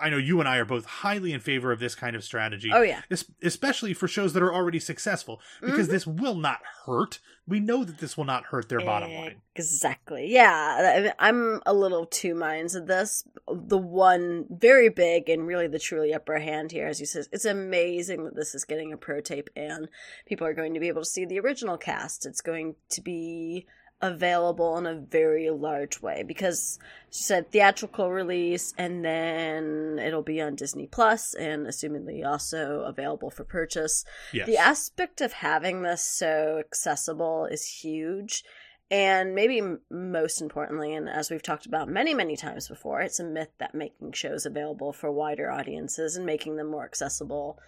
I 0.00 0.10
know 0.10 0.16
you 0.16 0.38
and 0.40 0.48
I 0.48 0.58
are 0.58 0.64
both 0.64 0.84
highly 0.84 1.32
in 1.32 1.40
favor 1.40 1.72
of 1.72 1.80
this 1.80 1.94
kind 1.94 2.14
of 2.14 2.22
strategy 2.22 2.70
Oh 2.72 2.82
yeah. 2.82 3.02
especially 3.42 3.94
for 3.94 4.06
shows 4.08 4.32
that 4.34 4.42
are 4.42 4.52
already 4.54 4.78
successful 4.80 5.40
because 5.60 5.88
Mhm. 5.88 5.90
this 5.90 6.06
will 6.06 6.34
not 6.36 6.60
hurt 6.86 7.18
we 7.46 7.60
know 7.60 7.82
that 7.82 7.96
this 7.98 8.14
will 8.14 8.26
not 8.26 8.44
hurt 8.46 8.68
their 8.68 8.80
bottom 8.80 9.10
line 9.12 9.40
Exactly. 9.56 10.26
Yeah, 10.32 11.10
I'm 11.18 11.60
a 11.66 11.74
little 11.74 12.06
two 12.06 12.34
minds 12.34 12.76
of 12.76 12.86
this. 12.86 13.24
The 13.52 13.76
one 13.78 14.46
very 14.50 14.88
big 14.88 15.28
and 15.28 15.46
really 15.48 15.66
the 15.66 15.80
truly 15.80 16.14
upper 16.14 16.38
hand 16.38 16.70
here, 16.70 16.86
as 16.86 17.00
you 17.00 17.06
said, 17.06 17.24
it's 17.32 17.44
amazing 17.44 18.22
that 18.24 18.36
this 18.36 18.54
is 18.54 18.64
getting 18.64 18.92
a 18.92 18.96
pro 18.96 19.20
tape 19.20 19.50
and 19.56 19.88
people 20.26 20.46
are 20.46 20.54
going 20.54 20.74
to 20.74 20.80
be 20.80 20.86
able 20.88 21.02
to 21.02 21.08
see 21.08 21.24
the 21.24 21.40
original 21.40 21.76
cast. 21.76 22.24
It's 22.24 22.40
going 22.40 22.76
to 22.90 23.00
be 23.00 23.66
available 24.00 24.78
in 24.78 24.86
a 24.86 24.94
very 24.94 25.50
large 25.50 26.00
way 26.00 26.22
because 26.22 26.78
she 27.10 27.22
said 27.22 27.50
theatrical 27.50 28.10
release 28.10 28.72
and 28.78 29.04
then 29.04 29.98
it'll 29.98 30.22
be 30.22 30.40
on 30.40 30.54
Disney 30.54 30.86
Plus 30.86 31.34
and 31.34 31.66
assumedly 31.66 32.24
also 32.24 32.82
available 32.82 33.30
for 33.30 33.44
purchase. 33.44 34.04
Yes. 34.32 34.46
The 34.46 34.56
aspect 34.56 35.20
of 35.20 35.32
having 35.32 35.82
this 35.82 36.02
so 36.02 36.58
accessible 36.58 37.46
is 37.46 37.64
huge 37.64 38.44
and 38.90 39.34
maybe 39.34 39.60
most 39.90 40.40
importantly 40.40 40.94
and 40.94 41.08
as 41.08 41.30
we've 41.30 41.42
talked 41.42 41.66
about 41.66 41.88
many 41.88 42.14
many 42.14 42.36
times 42.36 42.68
before 42.68 43.02
it's 43.02 43.20
a 43.20 43.24
myth 43.24 43.50
that 43.58 43.74
making 43.74 44.12
shows 44.12 44.46
available 44.46 44.92
for 44.92 45.12
wider 45.12 45.50
audiences 45.50 46.16
and 46.16 46.24
making 46.24 46.56
them 46.56 46.70
more 46.70 46.84
accessible 46.84 47.58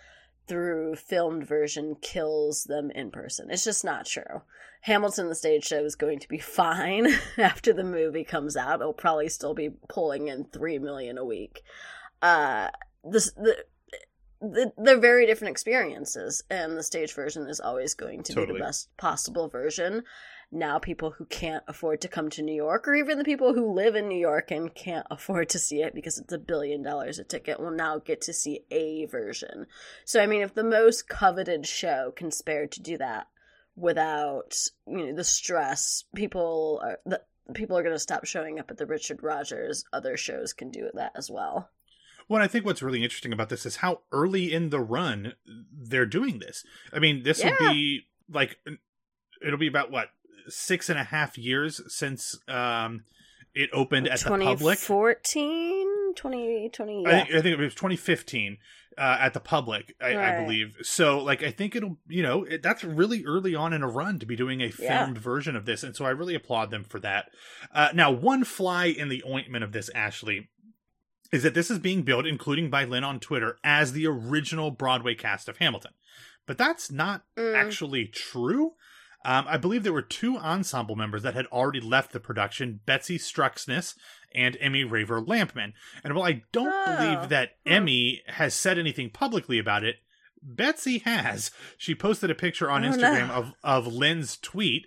through 0.46 0.96
filmed 0.96 1.46
version 1.46 1.96
kills 2.00 2.64
them 2.64 2.90
in 2.90 3.10
person. 3.10 3.50
It's 3.50 3.64
just 3.64 3.84
not 3.84 4.06
true. 4.06 4.42
Hamilton 4.82 5.28
the 5.28 5.34
stage 5.34 5.66
show 5.66 5.84
is 5.84 5.94
going 5.94 6.18
to 6.20 6.28
be 6.28 6.38
fine 6.38 7.08
after 7.38 7.72
the 7.72 7.84
movie 7.84 8.24
comes 8.24 8.56
out. 8.56 8.80
It'll 8.80 8.92
probably 8.92 9.28
still 9.28 9.54
be 9.54 9.70
pulling 9.88 10.28
in 10.28 10.44
3 10.44 10.78
million 10.78 11.18
a 11.18 11.24
week. 11.24 11.62
Uh 12.22 12.68
this 13.04 13.32
the 13.32 13.64
the, 14.40 14.72
they're 14.78 14.98
very 14.98 15.26
different 15.26 15.52
experiences, 15.52 16.42
and 16.48 16.76
the 16.76 16.82
stage 16.82 17.14
version 17.14 17.46
is 17.46 17.60
always 17.60 17.92
going 17.92 18.22
to 18.22 18.34
be 18.34 18.46
the 18.46 18.58
best 18.58 18.88
possible 18.96 19.48
version. 19.48 20.02
Now, 20.52 20.80
people 20.80 21.12
who 21.12 21.26
can't 21.26 21.62
afford 21.68 22.00
to 22.00 22.08
come 22.08 22.28
to 22.30 22.42
New 22.42 22.54
York, 22.54 22.88
or 22.88 22.94
even 22.94 23.18
the 23.18 23.24
people 23.24 23.54
who 23.54 23.72
live 23.72 23.94
in 23.94 24.08
New 24.08 24.18
York 24.18 24.50
and 24.50 24.74
can't 24.74 25.06
afford 25.08 25.48
to 25.50 25.60
see 25.60 25.80
it 25.82 25.94
because 25.94 26.18
it's 26.18 26.32
a 26.32 26.38
billion 26.38 26.82
dollars 26.82 27.20
a 27.20 27.24
ticket, 27.24 27.60
will 27.60 27.70
now 27.70 27.98
get 27.98 28.20
to 28.22 28.32
see 28.32 28.64
a 28.70 29.06
version. 29.06 29.66
So, 30.04 30.20
I 30.20 30.26
mean, 30.26 30.42
if 30.42 30.54
the 30.54 30.64
most 30.64 31.08
coveted 31.08 31.66
show 31.66 32.12
can 32.16 32.32
spare 32.32 32.66
to 32.66 32.82
do 32.82 32.98
that 32.98 33.28
without, 33.76 34.56
you 34.88 35.06
know, 35.06 35.14
the 35.14 35.24
stress, 35.24 36.04
people 36.16 36.80
are 36.82 36.98
the 37.06 37.22
people 37.54 37.76
are 37.76 37.82
going 37.82 37.94
to 37.94 37.98
stop 38.00 38.24
showing 38.24 38.58
up 38.58 38.70
at 38.70 38.76
the 38.76 38.86
Richard 38.86 39.22
Rodgers. 39.22 39.84
Other 39.92 40.16
shows 40.16 40.52
can 40.52 40.70
do 40.70 40.88
that 40.94 41.12
as 41.16 41.30
well. 41.30 41.70
well 42.28 42.42
i 42.42 42.48
think 42.48 42.64
what's 42.64 42.82
really 42.82 43.02
interesting 43.02 43.32
about 43.32 43.48
this 43.48 43.66
is 43.66 43.76
how 43.76 44.00
early 44.12 44.52
in 44.52 44.70
the 44.70 44.80
run 44.80 45.34
they're 45.72 46.06
doing 46.06 46.38
this 46.38 46.64
i 46.92 46.98
mean 46.98 47.22
this 47.22 47.42
will 47.42 47.56
be 47.58 48.06
like 48.28 48.58
it'll 49.44 49.58
be 49.58 49.66
about 49.66 49.90
what 49.90 50.10
six 50.50 50.88
and 50.88 50.98
a 50.98 51.04
half 51.04 51.38
years 51.38 51.80
since 51.88 52.38
um 52.48 53.04
it 53.54 53.68
opened 53.72 54.06
at 54.06 54.20
the 54.20 54.28
public 54.30 54.78
2014, 54.78 56.14
2020, 56.14 57.06
I, 57.06 57.10
think, 57.10 57.28
I 57.30 57.32
think 57.42 57.46
it 57.46 57.58
was 57.58 57.74
2015 57.74 58.58
uh, 58.98 59.16
at 59.20 59.34
the 59.34 59.40
public, 59.40 59.94
I, 60.00 60.16
I 60.16 60.40
believe. 60.42 60.76
So, 60.82 61.18
like, 61.18 61.42
I 61.42 61.50
think 61.50 61.74
it'll, 61.74 61.96
you 62.06 62.22
know, 62.22 62.44
it, 62.44 62.62
that's 62.62 62.84
really 62.84 63.24
early 63.24 63.54
on 63.54 63.72
in 63.72 63.82
a 63.82 63.88
run 63.88 64.18
to 64.20 64.26
be 64.26 64.36
doing 64.36 64.60
a 64.62 64.66
Yeah. 64.66 65.04
filmed 65.04 65.18
version 65.18 65.56
of 65.56 65.64
this, 65.64 65.82
and 65.82 65.96
so 65.96 66.04
I 66.04 66.10
really 66.10 66.34
applaud 66.34 66.70
them 66.70 66.84
for 66.84 67.00
that. 67.00 67.26
Uh, 67.74 67.88
now, 67.94 68.10
one 68.10 68.44
fly 68.44 68.86
in 68.86 69.08
the 69.08 69.22
ointment 69.26 69.64
of 69.64 69.72
this, 69.72 69.90
Ashley, 69.94 70.48
is 71.32 71.42
that 71.42 71.54
this 71.54 71.70
is 71.70 71.78
being 71.80 72.02
billed, 72.02 72.26
including 72.26 72.70
by 72.70 72.84
Lin 72.84 73.02
on 73.04 73.18
Twitter, 73.20 73.58
as 73.64 73.92
the 73.92 74.06
original 74.06 74.70
Broadway 74.70 75.14
cast 75.14 75.48
of 75.48 75.56
Hamilton, 75.58 75.92
but 76.46 76.58
that's 76.58 76.90
not 76.90 77.24
Mm. 77.36 77.56
actually 77.56 78.06
true. 78.06 78.74
Um, 79.24 79.44
I 79.48 79.56
believe 79.58 79.82
there 79.82 79.92
were 79.92 80.00
two 80.02 80.38
ensemble 80.38 80.96
members 80.96 81.22
that 81.22 81.34
had 81.34 81.46
already 81.46 81.80
left 81.80 82.12
the 82.12 82.20
production 82.20 82.80
Betsy 82.86 83.18
Struxness 83.18 83.94
and 84.34 84.56
Emmy 84.60 84.82
Raver 84.84 85.20
Lampman. 85.20 85.72
And 86.02 86.14
while 86.14 86.26
I 86.26 86.42
don't 86.52 86.72
Oh. 86.72 86.96
believe 86.96 87.28
that. 87.28 87.56
Emmy 87.66 88.22
has 88.28 88.54
said 88.54 88.78
anything 88.78 89.10
publicly 89.10 89.58
about 89.58 89.84
it, 89.84 89.96
Betsy 90.42 90.98
has. 90.98 91.50
She 91.76 91.94
posted 91.94 92.30
a 92.30 92.34
picture 92.34 92.70
on 92.70 92.84
Oh, 92.84 92.88
Instagram 92.90 93.28
no. 93.28 93.34
of, 93.34 93.52
of 93.62 93.86
Lin's 93.92 94.36
tweet 94.38 94.86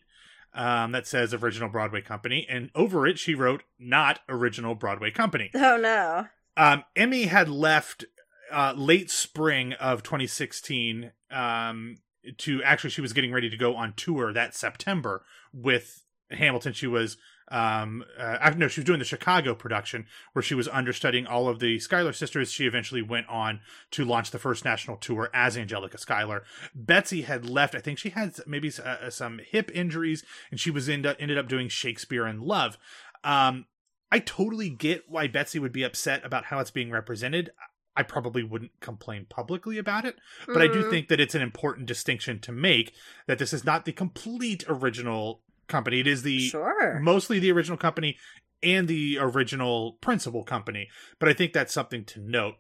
um, 0.56 0.92
that 0.94 1.06
says 1.08 1.34
Original 1.34 1.70
Broadway 1.70 2.02
Company. 2.02 2.46
And 2.50 2.70
over 2.76 3.06
it, 3.08 3.20
she 3.20 3.36
wrote, 3.36 3.64
Not 3.80 4.20
Original 4.30 4.74
Broadway 4.76 5.12
Company. 5.12 5.52
Oh 5.54 5.78
no. 5.78 6.28
Um, 6.58 6.84
Emmy 6.96 7.26
had 7.26 7.50
left 7.50 8.06
uh, 8.52 8.74
late 8.76 9.10
spring 9.12 9.74
of 9.74 10.04
2016 10.04 11.12
um, 11.32 11.98
to 12.38 12.64
actually, 12.64 12.90
she 12.90 13.02
was 13.02 13.14
getting 13.14 13.34
ready 13.34 13.50
to 13.50 13.58
go 13.58 13.76
on 13.76 13.94
tour 13.94 14.34
that 14.34 14.56
September 14.56 15.24
with 15.52 16.04
Hamilton. 16.32 16.74
She 16.74 16.88
was 16.88 17.18
Um, 17.52 18.06
uh, 18.18 18.54
no, 18.56 18.68
she 18.68 18.80
was 18.80 18.86
doing 18.86 19.00
the 19.00 19.06
Chicago 19.06 19.54
production 19.54 20.08
where 20.32 20.42
she 20.42 20.56
was 20.56 20.68
understudying 20.70 21.28
all 21.28 21.48
of 21.48 21.60
the 21.60 21.78
Schuyler 21.78 22.14
sisters. 22.14 22.52
She 22.52 22.66
eventually 22.66 23.02
went 23.02 23.28
on 23.28 23.60
to 23.92 24.06
launch 24.06 24.32
the 24.32 24.40
first 24.40 24.64
national 24.66 24.98
tour 24.98 25.30
as 25.34 25.58
Angelica 25.58 25.98
Schuyler. 25.98 26.44
Betsy 26.74 27.24
had 27.24 27.48
left. 27.48 27.76
I 27.76 27.80
think 27.80 28.00
she 28.00 28.12
had 28.12 28.36
maybe 28.48 28.72
uh, 28.84 29.10
some 29.10 29.40
hip 29.46 29.70
injuries, 29.76 30.24
and 30.50 30.60
she 30.60 30.72
was 30.72 30.88
in, 30.88 31.06
ended 31.06 31.38
up 31.38 31.50
doing 31.50 31.68
Shakespeare 31.68 32.26
in 32.26 32.40
Love. 32.40 32.78
Um, 33.24 33.66
I 34.10 34.20
totally 34.20 34.70
get 34.70 35.04
why 35.10 35.28
Betsy 35.28 35.60
would 35.60 35.74
be 35.74 35.84
upset 35.84 36.26
about 36.26 36.46
how 36.46 36.60
it's 36.60 36.72
being 36.72 36.92
represented. 36.92 37.52
I 37.96 38.04
probably 38.04 38.44
wouldn't 38.44 38.80
complain 38.80 39.28
publicly 39.30 39.78
about 39.78 40.06
it, 40.06 40.16
but 40.48 40.58
mm. 40.58 40.70
I 40.70 40.74
do 40.74 40.84
mm. 40.84 40.90
think 40.90 41.08
that 41.10 41.20
it's 41.20 41.36
an 41.36 41.42
important 41.42 41.86
distinction 41.86 42.40
to 42.42 42.52
make 42.52 42.94
that 43.28 43.38
this 43.40 43.54
is 43.54 43.64
not 43.64 43.86
the 43.86 43.92
complete 43.92 44.64
original 44.68 45.42
company. 45.68 46.00
It 46.00 46.08
is 46.08 46.24
the 46.24 46.40
sure. 46.40 47.00
mostly 47.00 47.40
the 47.40 47.52
original 47.52 47.78
company 47.78 48.18
and 48.64 48.88
the 48.88 49.18
original 49.20 49.94
principal 50.02 50.44
company. 50.44 50.88
But 51.20 51.30
I 51.30 51.34
think 51.34 51.54
that's 51.54 51.74
something 51.74 52.06
to 52.06 52.22
note. 52.22 52.56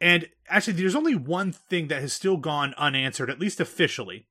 And 0.00 0.28
actually, 0.48 0.74
there's 0.74 0.96
only 0.96 1.14
one 1.14 1.52
thing 1.52 1.88
that 1.88 2.00
has 2.00 2.12
still 2.12 2.38
gone 2.38 2.74
unanswered, 2.76 3.30
at 3.30 3.38
least 3.38 3.60
officially, 3.60 4.26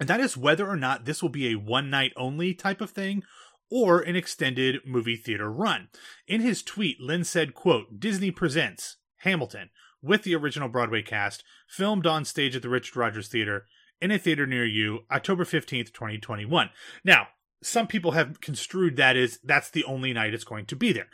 and 0.00 0.08
that 0.08 0.20
is 0.20 0.36
whether 0.36 0.68
or 0.68 0.76
not 0.76 1.04
this 1.04 1.22
will 1.22 1.30
be 1.30 1.48
a 1.48 1.56
one 1.56 1.90
night 1.90 2.12
only 2.16 2.54
type 2.54 2.80
of 2.80 2.90
thing 2.90 3.22
or 3.70 4.00
an 4.00 4.16
extended 4.16 4.80
movie 4.84 5.16
theater 5.16 5.50
run. 5.50 5.88
In 6.26 6.40
his 6.40 6.62
tweet, 6.62 7.00
Lin 7.00 7.24
said, 7.24 7.54
quote, 7.54 7.98
Disney 7.98 8.30
presents 8.30 8.96
Hamilton 9.24 9.70
with 10.02 10.22
the 10.22 10.34
original 10.34 10.68
Broadway 10.68 11.02
cast, 11.02 11.42
filmed 11.66 12.06
on 12.06 12.24
stage 12.24 12.54
at 12.54 12.62
the 12.62 12.68
Richard 12.68 12.96
Rodgers 12.96 13.28
Theater 13.28 13.66
in 14.00 14.10
a 14.10 14.18
theater 14.18 14.46
near 14.46 14.66
you, 14.66 15.00
October 15.10 15.44
15th, 15.44 15.92
2021. 15.92 16.70
Now, 17.04 17.28
some 17.62 17.86
people 17.86 18.12
have 18.12 18.40
construed 18.40 18.96
that 18.96 19.16
as 19.16 19.38
that's 19.42 19.70
the 19.70 19.84
only 19.84 20.12
night 20.12 20.34
it's 20.34 20.44
going 20.44 20.66
to 20.66 20.76
be 20.76 20.92
there. 20.92 21.08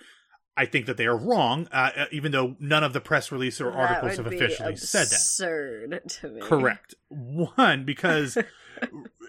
I 0.56 0.66
think 0.66 0.86
that 0.86 0.96
they 0.96 1.06
are 1.06 1.16
wrong, 1.16 1.68
uh, 1.72 1.90
uh 1.96 2.04
even 2.10 2.32
though 2.32 2.56
none 2.58 2.82
of 2.82 2.92
the 2.92 3.00
press 3.00 3.30
release 3.30 3.60
or 3.60 3.70
articles 3.70 4.16
have 4.16 4.26
officially 4.26 4.76
said 4.76 5.06
that. 5.06 5.12
Absurd 5.12 6.02
to 6.08 6.28
me. 6.28 6.40
Correct. 6.40 6.96
One, 7.08 7.84
because 7.84 8.36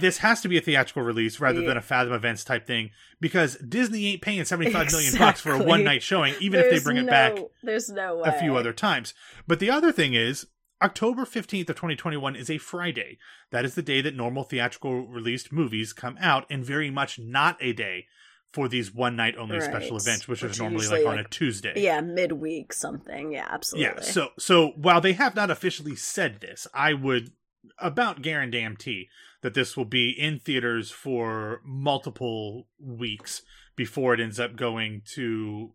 this 0.00 0.18
has 0.18 0.40
to 0.42 0.48
be 0.48 0.58
a 0.58 0.60
theatrical 0.60 1.02
release 1.02 1.40
rather 1.40 1.60
yeah. 1.60 1.68
than 1.68 1.76
a 1.76 1.82
Fathom 1.82 2.12
Events 2.12 2.44
type 2.44 2.66
thing, 2.66 2.90
because 3.20 3.56
Disney 3.56 4.06
ain't 4.06 4.22
paying 4.22 4.44
seventy 4.44 4.70
five 4.70 4.84
exactly. 4.84 5.10
million 5.10 5.18
bucks 5.18 5.40
for 5.40 5.52
a 5.52 5.62
one 5.62 5.84
night 5.84 6.02
showing, 6.02 6.34
even 6.40 6.60
there's 6.60 6.72
if 6.72 6.80
they 6.80 6.84
bring 6.84 6.96
no, 6.96 7.02
it 7.02 7.10
back. 7.10 7.38
There's 7.62 7.88
no 7.88 8.16
way. 8.16 8.28
A 8.28 8.38
few 8.38 8.56
other 8.56 8.72
times, 8.72 9.14
but 9.46 9.60
the 9.60 9.70
other 9.70 9.92
thing 9.92 10.14
is 10.14 10.46
October 10.82 11.24
15th 11.24 11.68
of 11.68 11.76
2021 11.76 12.36
is 12.36 12.50
a 12.50 12.58
Friday. 12.58 13.18
That 13.50 13.64
is 13.64 13.74
the 13.74 13.82
day 13.82 14.00
that 14.00 14.14
normal 14.14 14.44
theatrical 14.44 15.06
released 15.06 15.52
movies 15.52 15.92
come 15.92 16.16
out 16.20 16.46
and 16.48 16.64
very 16.64 16.90
much 16.90 17.18
not 17.18 17.58
a 17.60 17.72
day 17.72 18.06
for 18.52 18.66
these 18.66 18.92
one 18.92 19.14
night 19.14 19.36
only 19.36 19.58
right. 19.58 19.64
special 19.64 19.96
events 19.96 20.26
which, 20.26 20.42
which 20.42 20.52
is 20.52 20.58
normally 20.58 20.86
like, 20.88 21.04
like 21.04 21.12
on 21.12 21.18
a 21.18 21.24
Tuesday. 21.24 21.74
Yeah, 21.76 22.00
midweek 22.00 22.72
something. 22.72 23.32
Yeah, 23.32 23.46
absolutely. 23.48 23.92
Yeah, 23.94 24.00
so 24.00 24.30
so 24.38 24.68
while 24.76 25.00
they 25.00 25.12
have 25.12 25.36
not 25.36 25.50
officially 25.50 25.94
said 25.96 26.40
this, 26.40 26.66
I 26.74 26.94
would 26.94 27.32
about 27.78 28.22
guarantee 28.22 29.08
that 29.42 29.54
this 29.54 29.76
will 29.76 29.84
be 29.84 30.10
in 30.10 30.38
theaters 30.38 30.90
for 30.90 31.60
multiple 31.64 32.66
weeks 32.78 33.42
before 33.76 34.14
it 34.14 34.20
ends 34.20 34.38
up 34.38 34.56
going 34.56 35.02
to 35.14 35.72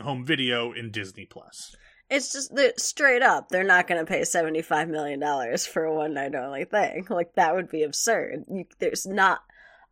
home 0.00 0.24
video 0.24 0.72
in 0.72 0.90
Disney 0.90 1.26
Plus. 1.26 1.74
It's 2.10 2.32
just 2.32 2.54
that 2.54 2.80
straight 2.80 3.22
up, 3.22 3.48
they're 3.48 3.64
not 3.64 3.86
going 3.86 4.04
to 4.04 4.10
pay 4.10 4.24
seventy 4.24 4.62
five 4.62 4.88
million 4.88 5.20
dollars 5.20 5.66
for 5.66 5.84
a 5.84 5.94
one 5.94 6.14
night 6.14 6.34
only 6.34 6.64
thing. 6.64 7.06
Like 7.10 7.34
that 7.34 7.54
would 7.54 7.68
be 7.68 7.82
absurd. 7.82 8.44
You, 8.50 8.64
there's 8.78 9.06
not 9.06 9.42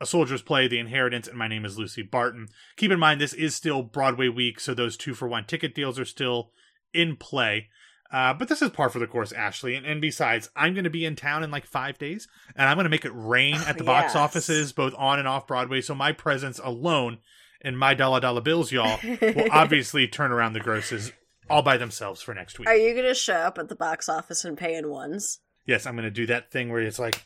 A 0.00 0.06
Soldier's 0.06 0.42
Play, 0.42 0.68
The 0.68 0.78
Inheritance, 0.78 1.28
and 1.28 1.38
My 1.38 1.48
Name 1.48 1.64
is 1.64 1.78
Lucy 1.78 2.02
Barton. 2.02 2.48
Keep 2.76 2.90
in 2.90 2.98
mind, 2.98 3.20
this 3.20 3.32
is 3.32 3.54
still 3.54 3.82
Broadway 3.82 4.28
week, 4.28 4.60
so 4.60 4.74
those 4.74 4.96
two 4.96 5.14
for 5.14 5.28
one 5.28 5.44
ticket 5.46 5.74
deals 5.74 5.98
are 5.98 6.04
still 6.04 6.50
in 6.92 7.16
play. 7.16 7.68
Uh, 8.12 8.34
but 8.34 8.48
this 8.48 8.60
is 8.60 8.70
par 8.70 8.90
for 8.90 8.98
the 8.98 9.06
course, 9.06 9.32
Ashley. 9.32 9.74
And, 9.74 9.86
and 9.86 10.00
besides, 10.00 10.50
I'm 10.54 10.74
going 10.74 10.84
to 10.84 10.90
be 10.90 11.06
in 11.06 11.16
town 11.16 11.42
in 11.42 11.50
like 11.50 11.66
five 11.66 11.98
days, 11.98 12.28
and 12.54 12.68
I'm 12.68 12.76
going 12.76 12.84
to 12.84 12.90
make 12.90 13.06
it 13.06 13.12
rain 13.14 13.54
at 13.66 13.78
the 13.78 13.84
yes. 13.84 13.86
box 13.86 14.16
offices, 14.16 14.72
both 14.72 14.94
on 14.98 15.18
and 15.18 15.26
off 15.26 15.46
Broadway. 15.46 15.80
So 15.80 15.94
my 15.94 16.12
presence 16.12 16.60
alone 16.62 17.18
and 17.62 17.78
my 17.78 17.94
dollar 17.94 18.20
dollar 18.20 18.42
bills, 18.42 18.70
y'all, 18.70 18.98
will 19.02 19.48
obviously 19.50 20.06
turn 20.06 20.30
around 20.30 20.52
the 20.52 20.60
grosses 20.60 21.10
all 21.48 21.62
by 21.62 21.78
themselves 21.78 22.20
for 22.20 22.34
next 22.34 22.58
week. 22.58 22.68
Are 22.68 22.76
you 22.76 22.92
going 22.92 23.06
to 23.06 23.14
show 23.14 23.34
up 23.34 23.56
at 23.58 23.68
the 23.68 23.76
box 23.76 24.08
office 24.08 24.44
and 24.44 24.58
pay 24.58 24.74
in 24.74 24.90
ones? 24.90 25.40
Yes, 25.66 25.86
I'm 25.86 25.94
going 25.94 26.04
to 26.04 26.10
do 26.10 26.26
that 26.26 26.50
thing 26.50 26.70
where 26.70 26.82
it's 26.82 26.98
like. 26.98 27.24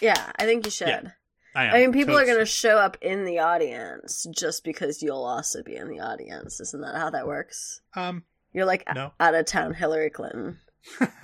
Yeah, 0.00 0.30
I 0.38 0.44
think 0.44 0.64
you 0.64 0.70
should. 0.70 0.88
Yeah, 0.88 1.10
I, 1.54 1.66
am. 1.66 1.74
I 1.74 1.78
mean, 1.78 1.92
people 1.92 2.16
are 2.16 2.24
going 2.24 2.38
to 2.38 2.46
show 2.46 2.78
up 2.78 2.96
in 3.00 3.24
the 3.24 3.40
audience 3.40 4.26
just 4.36 4.62
because 4.64 5.02
you'll 5.02 5.24
also 5.24 5.62
be 5.62 5.76
in 5.76 5.88
the 5.88 6.00
audience. 6.00 6.60
Isn't 6.60 6.80
that 6.82 6.96
how 6.96 7.10
that 7.10 7.26
works? 7.26 7.80
Um, 7.94 8.24
You're 8.52 8.66
like 8.66 8.84
no. 8.94 9.12
out 9.18 9.34
of 9.34 9.46
town 9.46 9.74
Hillary 9.74 10.10
Clinton. 10.10 10.58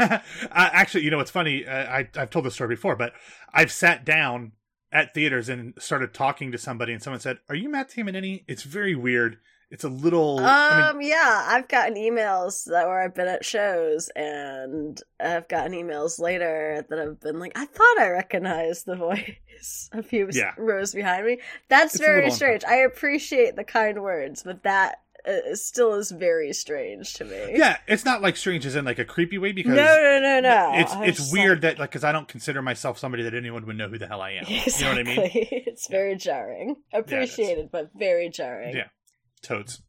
actually, 0.50 1.04
you 1.04 1.10
know, 1.10 1.20
it's 1.20 1.30
funny. 1.30 1.66
Uh, 1.66 1.84
I, 1.84 2.08
I've 2.16 2.30
told 2.30 2.44
this 2.44 2.54
story 2.54 2.68
before, 2.68 2.96
but 2.96 3.12
I've 3.52 3.72
sat 3.72 4.04
down 4.04 4.52
at 4.92 5.12
theaters 5.12 5.48
and 5.48 5.74
started 5.78 6.14
talking 6.14 6.52
to 6.52 6.58
somebody, 6.58 6.92
and 6.92 7.02
someone 7.02 7.20
said, 7.20 7.38
"Are 7.48 7.54
you 7.54 7.68
Matt 7.68 7.90
Tamanini?" 7.90 8.44
It's 8.46 8.62
very 8.62 8.94
weird 8.94 9.38
it's 9.70 9.84
a 9.84 9.88
little. 9.88 10.38
Um, 10.38 10.46
I 10.46 10.92
mean, 10.94 11.08
yeah, 11.08 11.44
I've 11.46 11.68
gotten 11.68 11.94
emails 11.94 12.64
that 12.64 12.86
where 12.86 13.02
I've 13.02 13.14
been 13.14 13.28
at 13.28 13.44
shows, 13.44 14.08
and 14.16 14.98
I've 15.20 15.46
gotten 15.48 15.72
emails 15.72 16.18
later 16.18 16.86
that 16.88 16.98
have 16.98 17.20
been 17.20 17.38
like, 17.38 17.52
I 17.54 17.66
thought 17.66 18.00
I 18.00 18.08
recognized 18.08 18.86
the 18.86 18.96
voice 18.96 19.90
a 19.92 20.02
few 20.02 20.28
yeah. 20.32 20.52
rows 20.56 20.94
behind 20.94 21.26
me. 21.26 21.40
That's 21.68 21.94
it's 21.94 22.02
very 22.02 22.30
strange. 22.30 22.64
I 22.64 22.76
appreciate 22.76 23.56
the 23.56 23.64
kind 23.64 24.02
words, 24.02 24.42
but 24.42 24.62
that 24.62 25.02
uh, 25.26 25.54
still 25.54 25.94
is 25.94 26.10
very 26.10 26.52
strange 26.52 27.14
to 27.14 27.24
me. 27.24 27.56
Yeah, 27.56 27.78
it's 27.86 28.04
not 28.04 28.22
like 28.22 28.36
strange 28.36 28.66
as 28.66 28.76
in 28.76 28.84
like 28.84 28.98
a 28.98 29.04
creepy 29.04 29.38
way 29.38 29.52
because 29.52 29.74
no, 29.74 29.96
no, 29.96 30.20
no, 30.20 30.40
no. 30.40 30.72
it's 30.74 30.92
I 30.92 31.06
it's 31.06 31.32
weird 31.32 31.62
that 31.62 31.78
like 31.78 31.90
because 31.90 32.04
I 32.04 32.12
don't 32.12 32.28
consider 32.28 32.62
myself 32.62 32.98
somebody 32.98 33.22
that 33.24 33.34
anyone 33.34 33.66
would 33.66 33.76
know 33.76 33.88
who 33.88 33.98
the 33.98 34.06
hell 34.06 34.20
I 34.22 34.32
am. 34.32 34.44
Exactly. 34.46 34.68
You 34.78 34.84
know 34.84 34.90
what 34.90 34.98
I 34.98 35.34
mean? 35.34 35.46
It's 35.66 35.88
very 35.88 36.16
jarring. 36.16 36.76
Appreciated, 36.92 37.70
but 37.70 37.90
very 37.94 38.30
jarring. 38.30 38.76
Yeah. 38.76 38.88
Toads. 39.42 39.82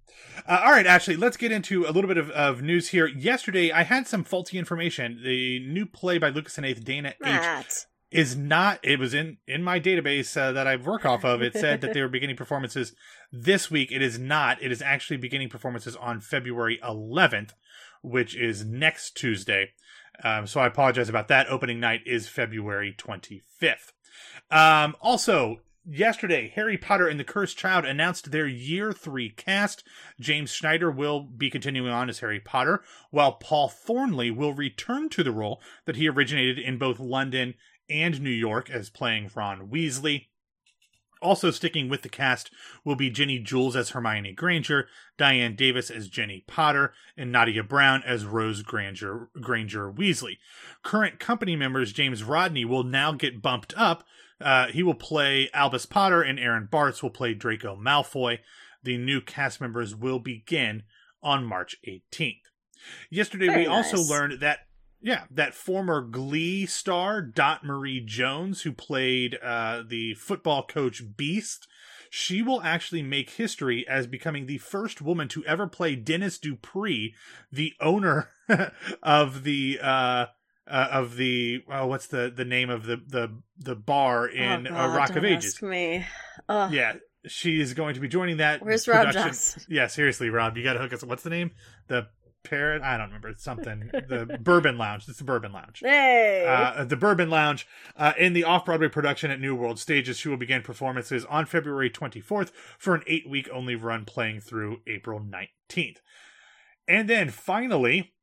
Uh, 0.47 0.61
all 0.63 0.71
right, 0.71 0.85
Ashley, 0.85 1.15
let's 1.15 1.37
get 1.37 1.51
into 1.51 1.85
a 1.85 1.91
little 1.91 2.07
bit 2.07 2.17
of, 2.17 2.29
of 2.31 2.61
news 2.61 2.89
here. 2.89 3.07
Yesterday, 3.07 3.71
I 3.71 3.83
had 3.83 4.07
some 4.07 4.23
faulty 4.23 4.57
information. 4.57 5.21
The 5.23 5.59
new 5.59 5.85
play 5.85 6.17
by 6.17 6.29
Lucas 6.29 6.57
Hnath, 6.57 6.83
Dana 6.83 7.09
H, 7.09 7.15
Matt. 7.21 7.85
Is 8.11 8.35
not. 8.35 8.79
It 8.81 8.97
was 8.97 9.13
in 9.13 9.37
in 9.47 9.63
my 9.63 9.79
database 9.79 10.35
uh, 10.35 10.51
that 10.51 10.65
I 10.65 10.77
work 10.77 11.05
off 11.05 11.23
of. 11.23 11.43
It 11.43 11.53
said 11.53 11.81
that 11.81 11.93
they 11.93 12.01
were 12.01 12.07
beginning 12.09 12.37
performances 12.37 12.95
this 13.31 13.69
week. 13.69 13.91
It 13.91 14.01
is 14.01 14.17
not. 14.17 14.61
It 14.63 14.71
is 14.71 14.81
actually 14.81 15.17
beginning 15.17 15.49
performances 15.49 15.95
on 15.95 16.19
February 16.19 16.79
11th, 16.83 17.51
which 18.01 18.35
is 18.35 18.65
next 18.65 19.15
Tuesday. 19.15 19.73
Um, 20.23 20.47
so 20.47 20.59
I 20.59 20.67
apologize 20.67 21.07
about 21.07 21.27
that. 21.27 21.47
Opening 21.49 21.79
night 21.79 22.01
is 22.05 22.27
February 22.27 22.95
25th. 22.97 23.91
Um, 24.51 24.95
also, 25.01 25.61
yesterday, 25.85 26.51
Harry 26.55 26.77
Potter 26.77 27.07
and 27.07 27.19
the 27.19 27.23
Cursed 27.23 27.57
Child 27.57 27.85
announced 27.85 28.31
their 28.31 28.47
year 28.47 28.91
three 28.91 29.29
cast. 29.29 29.83
James 30.19 30.51
Snyder 30.51 30.91
will 30.91 31.21
be 31.21 31.49
continuing 31.49 31.91
on 31.91 32.09
as 32.09 32.19
Harry 32.19 32.39
Potter, 32.39 32.81
while 33.11 33.33
Paul 33.33 33.69
Thornley 33.69 34.31
will 34.31 34.53
return 34.53 35.09
to 35.09 35.23
the 35.23 35.31
role 35.31 35.61
that 35.85 35.95
he 35.95 36.09
originated 36.09 36.59
in 36.59 36.77
both 36.77 36.99
London 36.99 37.53
and 37.89 38.21
New 38.21 38.29
York 38.29 38.69
as 38.69 38.89
playing 38.89 39.31
Ron 39.35 39.67
Weasley. 39.69 40.27
Also 41.21 41.51
sticking 41.51 41.89
with 41.89 42.01
the 42.01 42.09
cast 42.09 42.49
will 42.85 42.95
be 42.95 43.09
Jenny 43.09 43.39
Jules 43.39 43.75
as 43.75 43.89
Hermione 43.89 44.31
Granger, 44.33 44.87
Diane 45.17 45.55
Davis 45.55 45.91
as 45.91 46.07
Ginny 46.07 46.45
Potter, 46.47 46.93
and 47.17 47.31
Nadia 47.31 47.63
Brown 47.63 48.01
as 48.05 48.25
Rose 48.25 48.61
Granger, 48.61 49.29
Granger 49.41 49.91
Weasley. 49.91 50.37
Current 50.81 51.19
company 51.19 51.57
members 51.57 51.91
James 51.91 52.23
Romney 52.23 52.63
will 52.63 52.85
now 52.85 53.11
get 53.11 53.41
bumped 53.41 53.73
up. 53.75 54.05
Uh, 54.39 54.67
he 54.67 54.81
will 54.81 54.93
play 54.93 55.49
Albus 55.53 55.85
Potter, 55.85 56.21
and 56.21 56.39
Aaron 56.39 56.69
Bartz 56.71 57.03
will 57.03 57.09
play 57.09 57.33
Draco 57.33 57.75
Malfoy. 57.75 58.39
The 58.81 58.97
new 58.97 59.19
cast 59.19 59.59
members 59.59 59.93
will 59.93 60.19
begin 60.19 60.83
on 61.21 61.43
March 61.43 61.75
18th. 61.85 62.43
Yesterday, 63.09 63.47
Very 63.47 63.63
we 63.63 63.67
also 63.67 63.97
learned 63.97 64.39
that 64.39 64.68
yeah, 65.01 65.23
that 65.31 65.53
former 65.53 66.01
Glee 66.01 66.65
star 66.65 67.21
Dot 67.21 67.63
Marie 67.63 68.01
Jones, 68.01 68.63
who 68.63 68.71
played 68.71 69.37
uh, 69.41 69.83
the 69.87 70.13
football 70.15 70.65
coach 70.65 71.03
Beast, 71.15 71.67
she 72.09 72.41
will 72.41 72.61
actually 72.61 73.01
make 73.01 73.31
history 73.31 73.87
as 73.87 74.07
becoming 74.07 74.45
the 74.45 74.57
first 74.57 75.01
woman 75.01 75.27
to 75.29 75.45
ever 75.45 75.67
play 75.67 75.95
Dennis 75.95 76.37
Dupree, 76.37 77.13
the 77.51 77.73
owner 77.79 78.29
of 79.03 79.43
the 79.43 79.79
uh, 79.81 80.25
uh, 80.67 80.87
of 80.91 81.15
the 81.15 81.63
oh, 81.71 81.87
what's 81.87 82.07
the 82.07 82.31
the 82.35 82.45
name 82.45 82.69
of 82.69 82.85
the 82.85 82.97
the 82.97 83.41
the 83.57 83.75
bar 83.75 84.27
in 84.27 84.67
oh, 84.67 84.75
uh, 84.75 84.95
Rock 84.95 85.09
don't 85.09 85.19
of 85.19 85.25
Ages? 85.25 85.55
ask 85.55 85.63
me. 85.63 86.05
Ugh. 86.47 86.73
Yeah, 86.73 86.93
she 87.25 87.59
is 87.59 87.73
going 87.73 87.95
to 87.95 87.99
be 87.99 88.07
joining 88.07 88.37
that. 88.37 88.63
Where's 88.63 88.87
Rob 88.87 89.07
production. 89.07 89.23
Johnson? 89.23 89.63
Yeah, 89.69 89.87
seriously, 89.87 90.29
Rob, 90.29 90.57
you 90.57 90.63
got 90.63 90.73
to 90.73 90.79
hook 90.79 90.93
us. 90.93 91.03
What's 91.03 91.23
the 91.23 91.29
name? 91.29 91.51
The 91.87 92.07
parrot? 92.49 92.81
I 92.81 92.97
don't 92.97 93.07
remember. 93.07 93.29
It's 93.29 93.43
something. 93.43 93.89
The 93.93 94.37
Bourbon 94.41 94.77
Lounge. 94.77 95.07
It's 95.07 95.19
the 95.19 95.23
Bourbon 95.23 95.51
Lounge. 95.51 95.81
Hey. 95.83 96.45
Uh, 96.47 96.83
the 96.83 96.95
Bourbon 96.97 97.29
Lounge 97.29 97.67
uh, 97.95 98.13
in 98.17 98.33
the 98.33 98.43
off 98.43 98.65
Broadway 98.65 98.89
production 98.89 99.31
at 99.31 99.39
New 99.39 99.55
World 99.55 99.79
Stages. 99.79 100.17
She 100.17 100.29
will 100.29 100.37
begin 100.37 100.61
performances 100.61 101.25
on 101.25 101.45
February 101.45 101.89
24th 101.89 102.51
for 102.77 102.95
an 102.95 103.03
eight 103.07 103.29
week 103.29 103.47
only 103.53 103.75
run 103.75 104.05
playing 104.05 104.41
through 104.41 104.81
April 104.87 105.19
19th. 105.19 105.97
And 106.87 107.07
then 107.07 107.29
finally, 107.29 108.13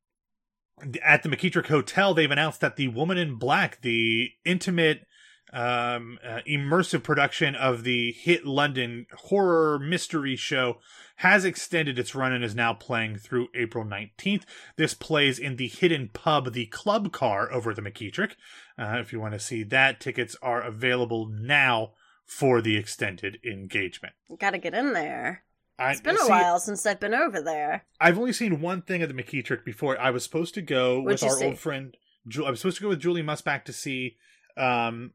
at 1.03 1.23
the 1.23 1.29
McKittrick 1.29 1.67
Hotel, 1.67 2.13
they've 2.13 2.29
announced 2.29 2.61
that 2.61 2.75
The 2.75 2.89
Woman 2.89 3.17
in 3.17 3.35
Black, 3.35 3.81
the 3.81 4.31
intimate, 4.45 5.06
um, 5.53 6.19
uh, 6.25 6.39
immersive 6.47 7.03
production 7.03 7.55
of 7.55 7.83
the 7.83 8.11
hit 8.11 8.45
London 8.45 9.05
horror 9.15 9.79
mystery 9.79 10.35
show, 10.35 10.77
has 11.17 11.45
extended 11.45 11.97
its 11.97 12.13
run 12.13 12.31
and 12.33 12.43
is 12.43 12.53
now 12.55 12.73
playing 12.73 13.17
through 13.17 13.47
April 13.55 13.83
19th. 13.83 14.43
This 14.75 14.93
plays 14.93 15.39
in 15.39 15.55
the 15.55 15.67
hidden 15.67 16.09
pub, 16.13 16.53
the 16.53 16.67
Club 16.67 17.11
Car, 17.11 17.51
over 17.51 17.73
the 17.73 17.81
McKittrick. 17.81 18.33
Uh, 18.77 18.97
if 18.99 19.11
you 19.11 19.19
want 19.19 19.33
to 19.33 19.39
see 19.39 19.63
that, 19.63 19.99
tickets 19.99 20.35
are 20.41 20.61
available 20.61 21.27
now 21.27 21.93
for 22.25 22.61
the 22.61 22.77
extended 22.77 23.39
engagement. 23.43 24.13
Gotta 24.39 24.57
get 24.57 24.73
in 24.73 24.93
there. 24.93 25.43
I, 25.79 25.91
It's 25.91 26.01
been 26.01 26.15
a 26.15 26.19
see, 26.19 26.29
while 26.29 26.59
since 26.59 26.85
I've 26.85 26.99
been 26.99 27.13
over 27.13 27.41
there. 27.41 27.85
I've 28.01 28.17
only 28.17 28.33
seen 28.33 28.61
one 28.61 28.81
thing 28.81 29.01
at 29.01 29.07
the 29.09 29.13
McKittrick 29.15 29.63
before. 29.63 29.97
I 29.99 30.09
was 30.09 30.23
supposed 30.23 30.53
to 30.55 30.61
go 30.61 30.99
What'd 31.01 31.21
with 31.21 31.23
our 31.23 31.37
see? 31.37 31.45
old 31.45 31.59
friend. 31.59 31.95
Ju- 32.27 32.45
I 32.45 32.49
was 32.49 32.59
supposed 32.59 32.77
to 32.77 32.83
go 32.83 32.89
with 32.89 32.99
Julie 32.99 33.23
Musback 33.23 33.63
to 33.65 33.73
see 33.73 34.17
um, 34.57 35.11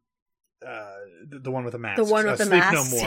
uh, 0.66 0.94
the, 1.28 1.38
the 1.40 1.50
one 1.50 1.64
with 1.64 1.72
the 1.72 1.78
mask. 1.78 1.96
The 1.96 2.04
one 2.04 2.26
uh, 2.26 2.30
with 2.32 2.38
the 2.38 2.44
Sleep 2.46 2.60
mask. 2.60 2.92
No 2.92 2.98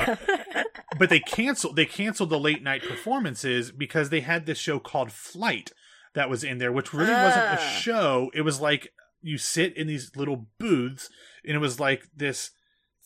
More. 0.55 0.63
but 0.99 1.09
they 1.09 1.19
canceled. 1.19 1.75
They 1.75 1.85
canceled 1.85 2.29
the 2.29 2.39
late 2.39 2.63
night 2.63 2.83
performances 2.83 3.71
because 3.71 4.09
they 4.09 4.21
had 4.21 4.45
this 4.45 4.57
show 4.57 4.79
called 4.79 5.11
Flight 5.11 5.71
that 6.13 6.29
was 6.29 6.43
in 6.43 6.57
there, 6.59 6.71
which 6.71 6.93
really 6.93 7.11
wasn't 7.13 7.43
a 7.45 7.53
Ah. 7.59 7.77
show. 7.79 8.31
It 8.33 8.41
was 8.41 8.61
like 8.61 8.93
you 9.21 9.37
sit 9.37 9.75
in 9.75 9.87
these 9.87 10.15
little 10.15 10.47
booths, 10.59 11.09
and 11.43 11.55
it 11.55 11.59
was 11.59 11.79
like 11.79 12.03
this 12.15 12.51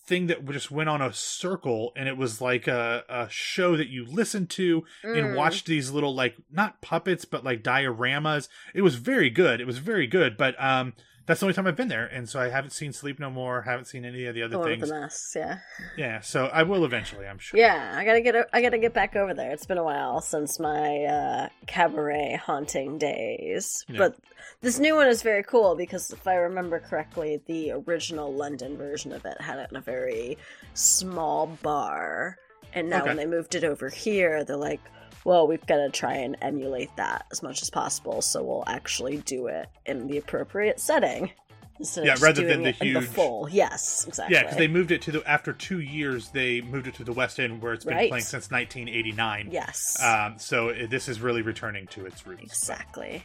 thing 0.06 0.28
that 0.28 0.44
just 0.50 0.72
went 0.72 0.90
on 0.90 1.04
a 1.04 1.14
circle 1.14 1.92
and 1.96 2.08
it 2.10 2.18
was 2.18 2.42
like 2.42 2.66
a, 2.68 3.04
a 3.08 3.28
show 3.30 3.78
that 3.78 3.90
you 3.90 4.04
listened 4.06 4.50
to 4.50 4.84
and 5.04 5.14
Mm. 5.28 5.36
watched 5.36 5.68
these 5.68 5.92
little 5.92 6.16
like 6.16 6.36
not 6.52 6.82
puppets 6.82 7.26
but 7.26 7.44
like 7.44 7.62
dioramas 7.62 8.48
it 8.74 8.82
was 8.82 8.96
very 8.96 9.30
good 9.30 9.62
it 9.62 9.68
was 9.68 9.78
very 9.78 10.08
good 10.08 10.36
but 10.36 10.56
um 10.60 10.94
that's 11.30 11.40
the 11.40 11.46
only 11.46 11.54
time 11.54 11.68
i've 11.68 11.76
been 11.76 11.88
there 11.88 12.06
and 12.08 12.28
so 12.28 12.40
i 12.40 12.50
haven't 12.50 12.72
seen 12.72 12.92
sleep 12.92 13.20
no 13.20 13.30
more 13.30 13.62
haven't 13.62 13.86
seen 13.86 14.04
any 14.04 14.26
of 14.26 14.34
the 14.36 14.42
other 14.42 14.58
with 14.58 14.68
things 14.68 14.90
the 14.90 14.94
masks, 15.00 15.34
yeah. 15.36 15.60
yeah 15.98 16.20
so 16.20 16.48
i 16.48 16.64
will 16.64 16.84
eventually 16.84 17.26
i'm 17.28 17.38
sure 17.38 17.58
Yeah, 17.60 17.94
I 17.96 18.04
gotta 18.04 18.22
get 18.22 18.36
o- 18.36 18.46
I 18.52 18.62
gotta 18.62 18.80
get 18.80 18.94
back 18.94 19.16
over 19.16 19.34
there. 19.34 19.52
It's 19.52 19.66
been 19.66 19.78
a 19.78 19.84
while 19.84 20.20
since 20.22 20.60
my 20.60 21.04
uh, 21.04 21.50
cabaret 21.68 22.40
haunting 22.44 22.98
days, 22.98 23.86
Yeah. 23.88 23.98
but 24.00 24.16
this 24.62 24.80
new 24.80 24.96
one 24.96 25.08
is 25.08 25.22
very 25.22 25.44
cool 25.44 25.76
because 25.76 26.12
if 26.12 26.28
I 26.28 26.36
remember 26.36 26.80
correctly, 26.80 27.42
the 27.46 27.72
original 27.72 28.34
London 28.34 28.76
version 28.78 29.12
of 29.14 29.24
it 29.26 29.40
had 29.40 29.60
it 29.60 29.70
in 29.72 29.78
a 29.78 29.82
very 29.82 30.38
small 30.74 31.48
bar, 31.62 32.38
and 32.74 32.90
now 32.90 33.00
Okay. 33.02 33.10
when 33.10 33.18
they 33.18 33.26
moved 33.26 33.56
it 33.56 33.64
over 33.64 33.90
here, 33.90 34.44
they're 34.44 34.56
like, 34.58 34.82
"Well, 35.26 35.48
we've 35.48 35.66
got 35.66 35.78
to 35.78 35.90
try 35.90 36.14
and 36.16 36.38
emulate 36.42 36.96
that 36.98 37.26
as 37.32 37.42
much 37.44 37.62
as 37.62 37.70
possible, 37.70 38.22
so 38.22 38.44
we'll 38.44 38.64
actually 38.68 39.18
do 39.18 39.48
it 39.48 39.68
in 39.86 40.08
the 40.08 40.18
appropriate 40.18 40.80
setting." 40.80 41.32
Instead 41.80 42.06
Yeah, 42.06 42.16
rather 42.20 42.46
than 42.46 42.64
the 42.64 42.76
in 42.86 42.92
the 42.94 43.02
full. 43.02 43.48
Yes, 43.50 44.06
exactly. 44.06 44.36
yeah 44.36 44.44
because 44.44 44.58
they 44.58 44.68
moved 44.68 44.92
it 44.92 45.02
to 45.04 45.12
the 45.14 45.24
after 45.30 45.54
two 45.54 45.80
years 45.80 46.28
they 46.32 46.60
moved 46.60 46.88
it 46.88 46.96
to 46.96 47.06
the 47.06 47.14
west 47.14 47.40
end 47.40 47.62
where 47.62 47.72
it's 47.72 47.86
been 47.86 47.96
Right. 47.96 48.10
playing 48.10 48.26
since 48.26 48.52
1989 48.52 49.48
yes, 49.50 49.96
um 50.04 50.38
so 50.38 50.74
this 50.74 51.08
is 51.08 51.22
really 51.22 51.42
returning 51.42 51.88
to 51.88 52.06
its 52.06 52.28
roots 52.28 52.44
exactly. 52.44 53.24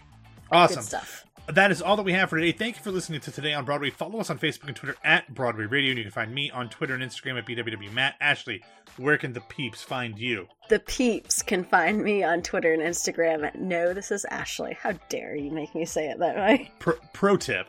awesome 0.52 0.76
Good 0.76 0.84
stuff. 0.84 1.24
That 1.48 1.70
is 1.70 1.82
all 1.82 1.96
that 1.96 2.02
we 2.02 2.12
have 2.12 2.30
for 2.30 2.38
today. 2.38 2.52
Thank 2.52 2.76
you 2.76 2.82
for 2.82 2.90
listening 2.90 3.20
to 3.20 3.30
Today 3.30 3.52
on 3.52 3.64
Broadway. 3.64 3.90
Follow 3.90 4.18
us 4.20 4.30
on 4.30 4.38
Facebook 4.38 4.66
and 4.68 4.76
Twitter 4.76 4.96
at 5.04 5.32
Broadway 5.34 5.64
Radio, 5.66 5.90
and 5.90 5.98
you 5.98 6.04
can 6.04 6.12
find 6.12 6.34
me 6.34 6.50
on 6.50 6.68
Twitter 6.68 6.94
and 6.94 7.02
Instagram 7.02 7.38
at 7.38 7.46
BWWMatt. 7.46 8.14
Ashley, 8.20 8.62
where 8.96 9.18
can 9.18 9.32
the 9.32 9.42
peeps 9.42 9.82
find 9.82 10.18
you? 10.18 10.48
The 10.68 10.80
peeps 10.80 11.42
can 11.42 11.64
find 11.64 12.02
me 12.02 12.22
on 12.24 12.40
Twitter 12.42 12.72
and 12.72 12.82
Instagram 12.82 13.44
at 13.44 13.60
No, 13.60 13.92
this 13.92 14.10
is 14.10 14.24
Ashley. 14.26 14.76
How 14.80 14.92
dare 15.10 15.36
you 15.36 15.50
make 15.50 15.74
me 15.74 15.84
say 15.84 16.08
it 16.08 16.18
that 16.18 16.36
way? 16.36 16.70
Pro, 16.78 16.94
pro 17.12 17.36
tip: 17.36 17.66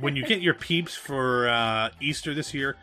When 0.00 0.14
you 0.14 0.24
get 0.26 0.42
your 0.42 0.54
peeps 0.54 0.94
for 0.94 1.48
uh, 1.48 1.90
Easter 2.00 2.34
this 2.34 2.52
year, 2.52 2.76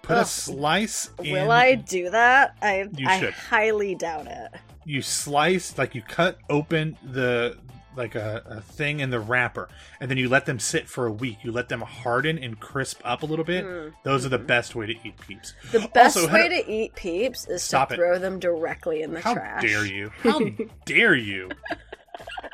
put 0.00 0.16
a 0.16 0.24
slice. 0.24 1.10
In, 1.22 1.32
Will 1.32 1.50
I 1.50 1.74
do 1.74 2.08
that? 2.10 2.56
I 2.62 2.88
You 2.96 3.06
I 3.08 3.20
should. 3.20 3.34
highly 3.34 3.94
doubt 3.94 4.26
it. 4.26 4.52
You 4.86 5.02
slice 5.02 5.76
like 5.76 5.94
you 5.94 6.00
cut 6.02 6.38
open 6.48 6.96
the 7.02 7.58
like 7.96 8.14
a, 8.14 8.42
a 8.46 8.60
thing 8.60 9.00
in 9.00 9.10
the 9.10 9.20
wrapper, 9.20 9.68
and 10.00 10.10
then 10.10 10.18
you 10.18 10.28
let 10.28 10.46
them 10.46 10.58
sit 10.58 10.88
for 10.88 11.06
a 11.06 11.12
week. 11.12 11.38
You 11.42 11.52
let 11.52 11.68
them 11.68 11.80
harden 11.80 12.38
and 12.38 12.58
crisp 12.60 13.00
up 13.04 13.22
a 13.22 13.26
little 13.26 13.44
bit. 13.44 13.64
Mm. 13.64 13.92
Those 14.04 14.26
are 14.26 14.30
the 14.30 14.38
best 14.38 14.74
way 14.74 14.86
to 14.86 14.94
eat 15.04 15.18
peeps. 15.26 15.54
The 15.72 15.88
best 15.94 16.16
Also, 16.16 16.32
way 16.32 16.48
to 16.48 16.70
eat 16.70 16.94
peeps 16.94 17.46
is 17.48 17.66
to 17.68 17.86
it. 17.90 17.94
throw 17.96 18.18
them 18.18 18.38
directly 18.38 19.02
in 19.02 19.12
the 19.12 19.20
How 19.20 19.34
trash. 19.34 19.62
How 19.62 19.68
dare 19.68 19.86
you? 19.86 20.10
How 20.22 20.40
dare 20.84 21.14
you? 21.14 21.50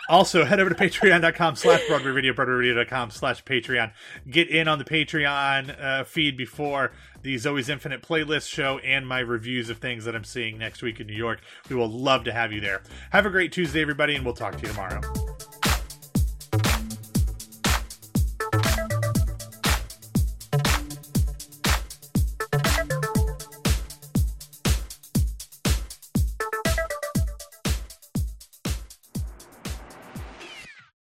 Also, 0.08 0.44
head 0.44 0.58
over 0.58 0.68
to 0.68 0.74
patreon.com 0.76 1.54
slash 1.56 1.80
Broadway 1.86 2.10
Radio, 2.10 2.32
broadwayradio.com 2.32 3.10
slash 3.12 3.44
Patreon. 3.44 3.92
Get 4.28 4.48
in 4.50 4.66
on 4.66 4.78
the 4.78 4.84
Patreon 4.84 5.80
uh, 5.80 6.04
feed 6.04 6.36
before 6.36 6.90
the 7.22 7.38
Zoe's 7.38 7.68
Infinite 7.68 8.02
playlist 8.02 8.48
show 8.48 8.78
and 8.78 9.06
my 9.06 9.20
reviews 9.20 9.70
of 9.70 9.78
things 9.78 10.04
that 10.04 10.16
I'm 10.16 10.24
seeing 10.24 10.58
next 10.58 10.82
week 10.82 10.98
in 11.00 11.06
New 11.06 11.14
York. 11.14 11.40
We 11.70 11.76
will 11.76 11.88
love 11.90 12.24
to 12.24 12.32
have 12.32 12.52
you 12.52 12.60
there. 12.60 12.82
Have 13.10 13.26
a 13.26 13.30
great 13.30 13.52
Tuesday, 13.52 13.80
everybody, 13.80 14.16
and 14.16 14.24
we'll 14.24 14.34
talk 14.34 14.56
to 14.56 14.62
you 14.62 14.68
tomorrow. 14.68 15.00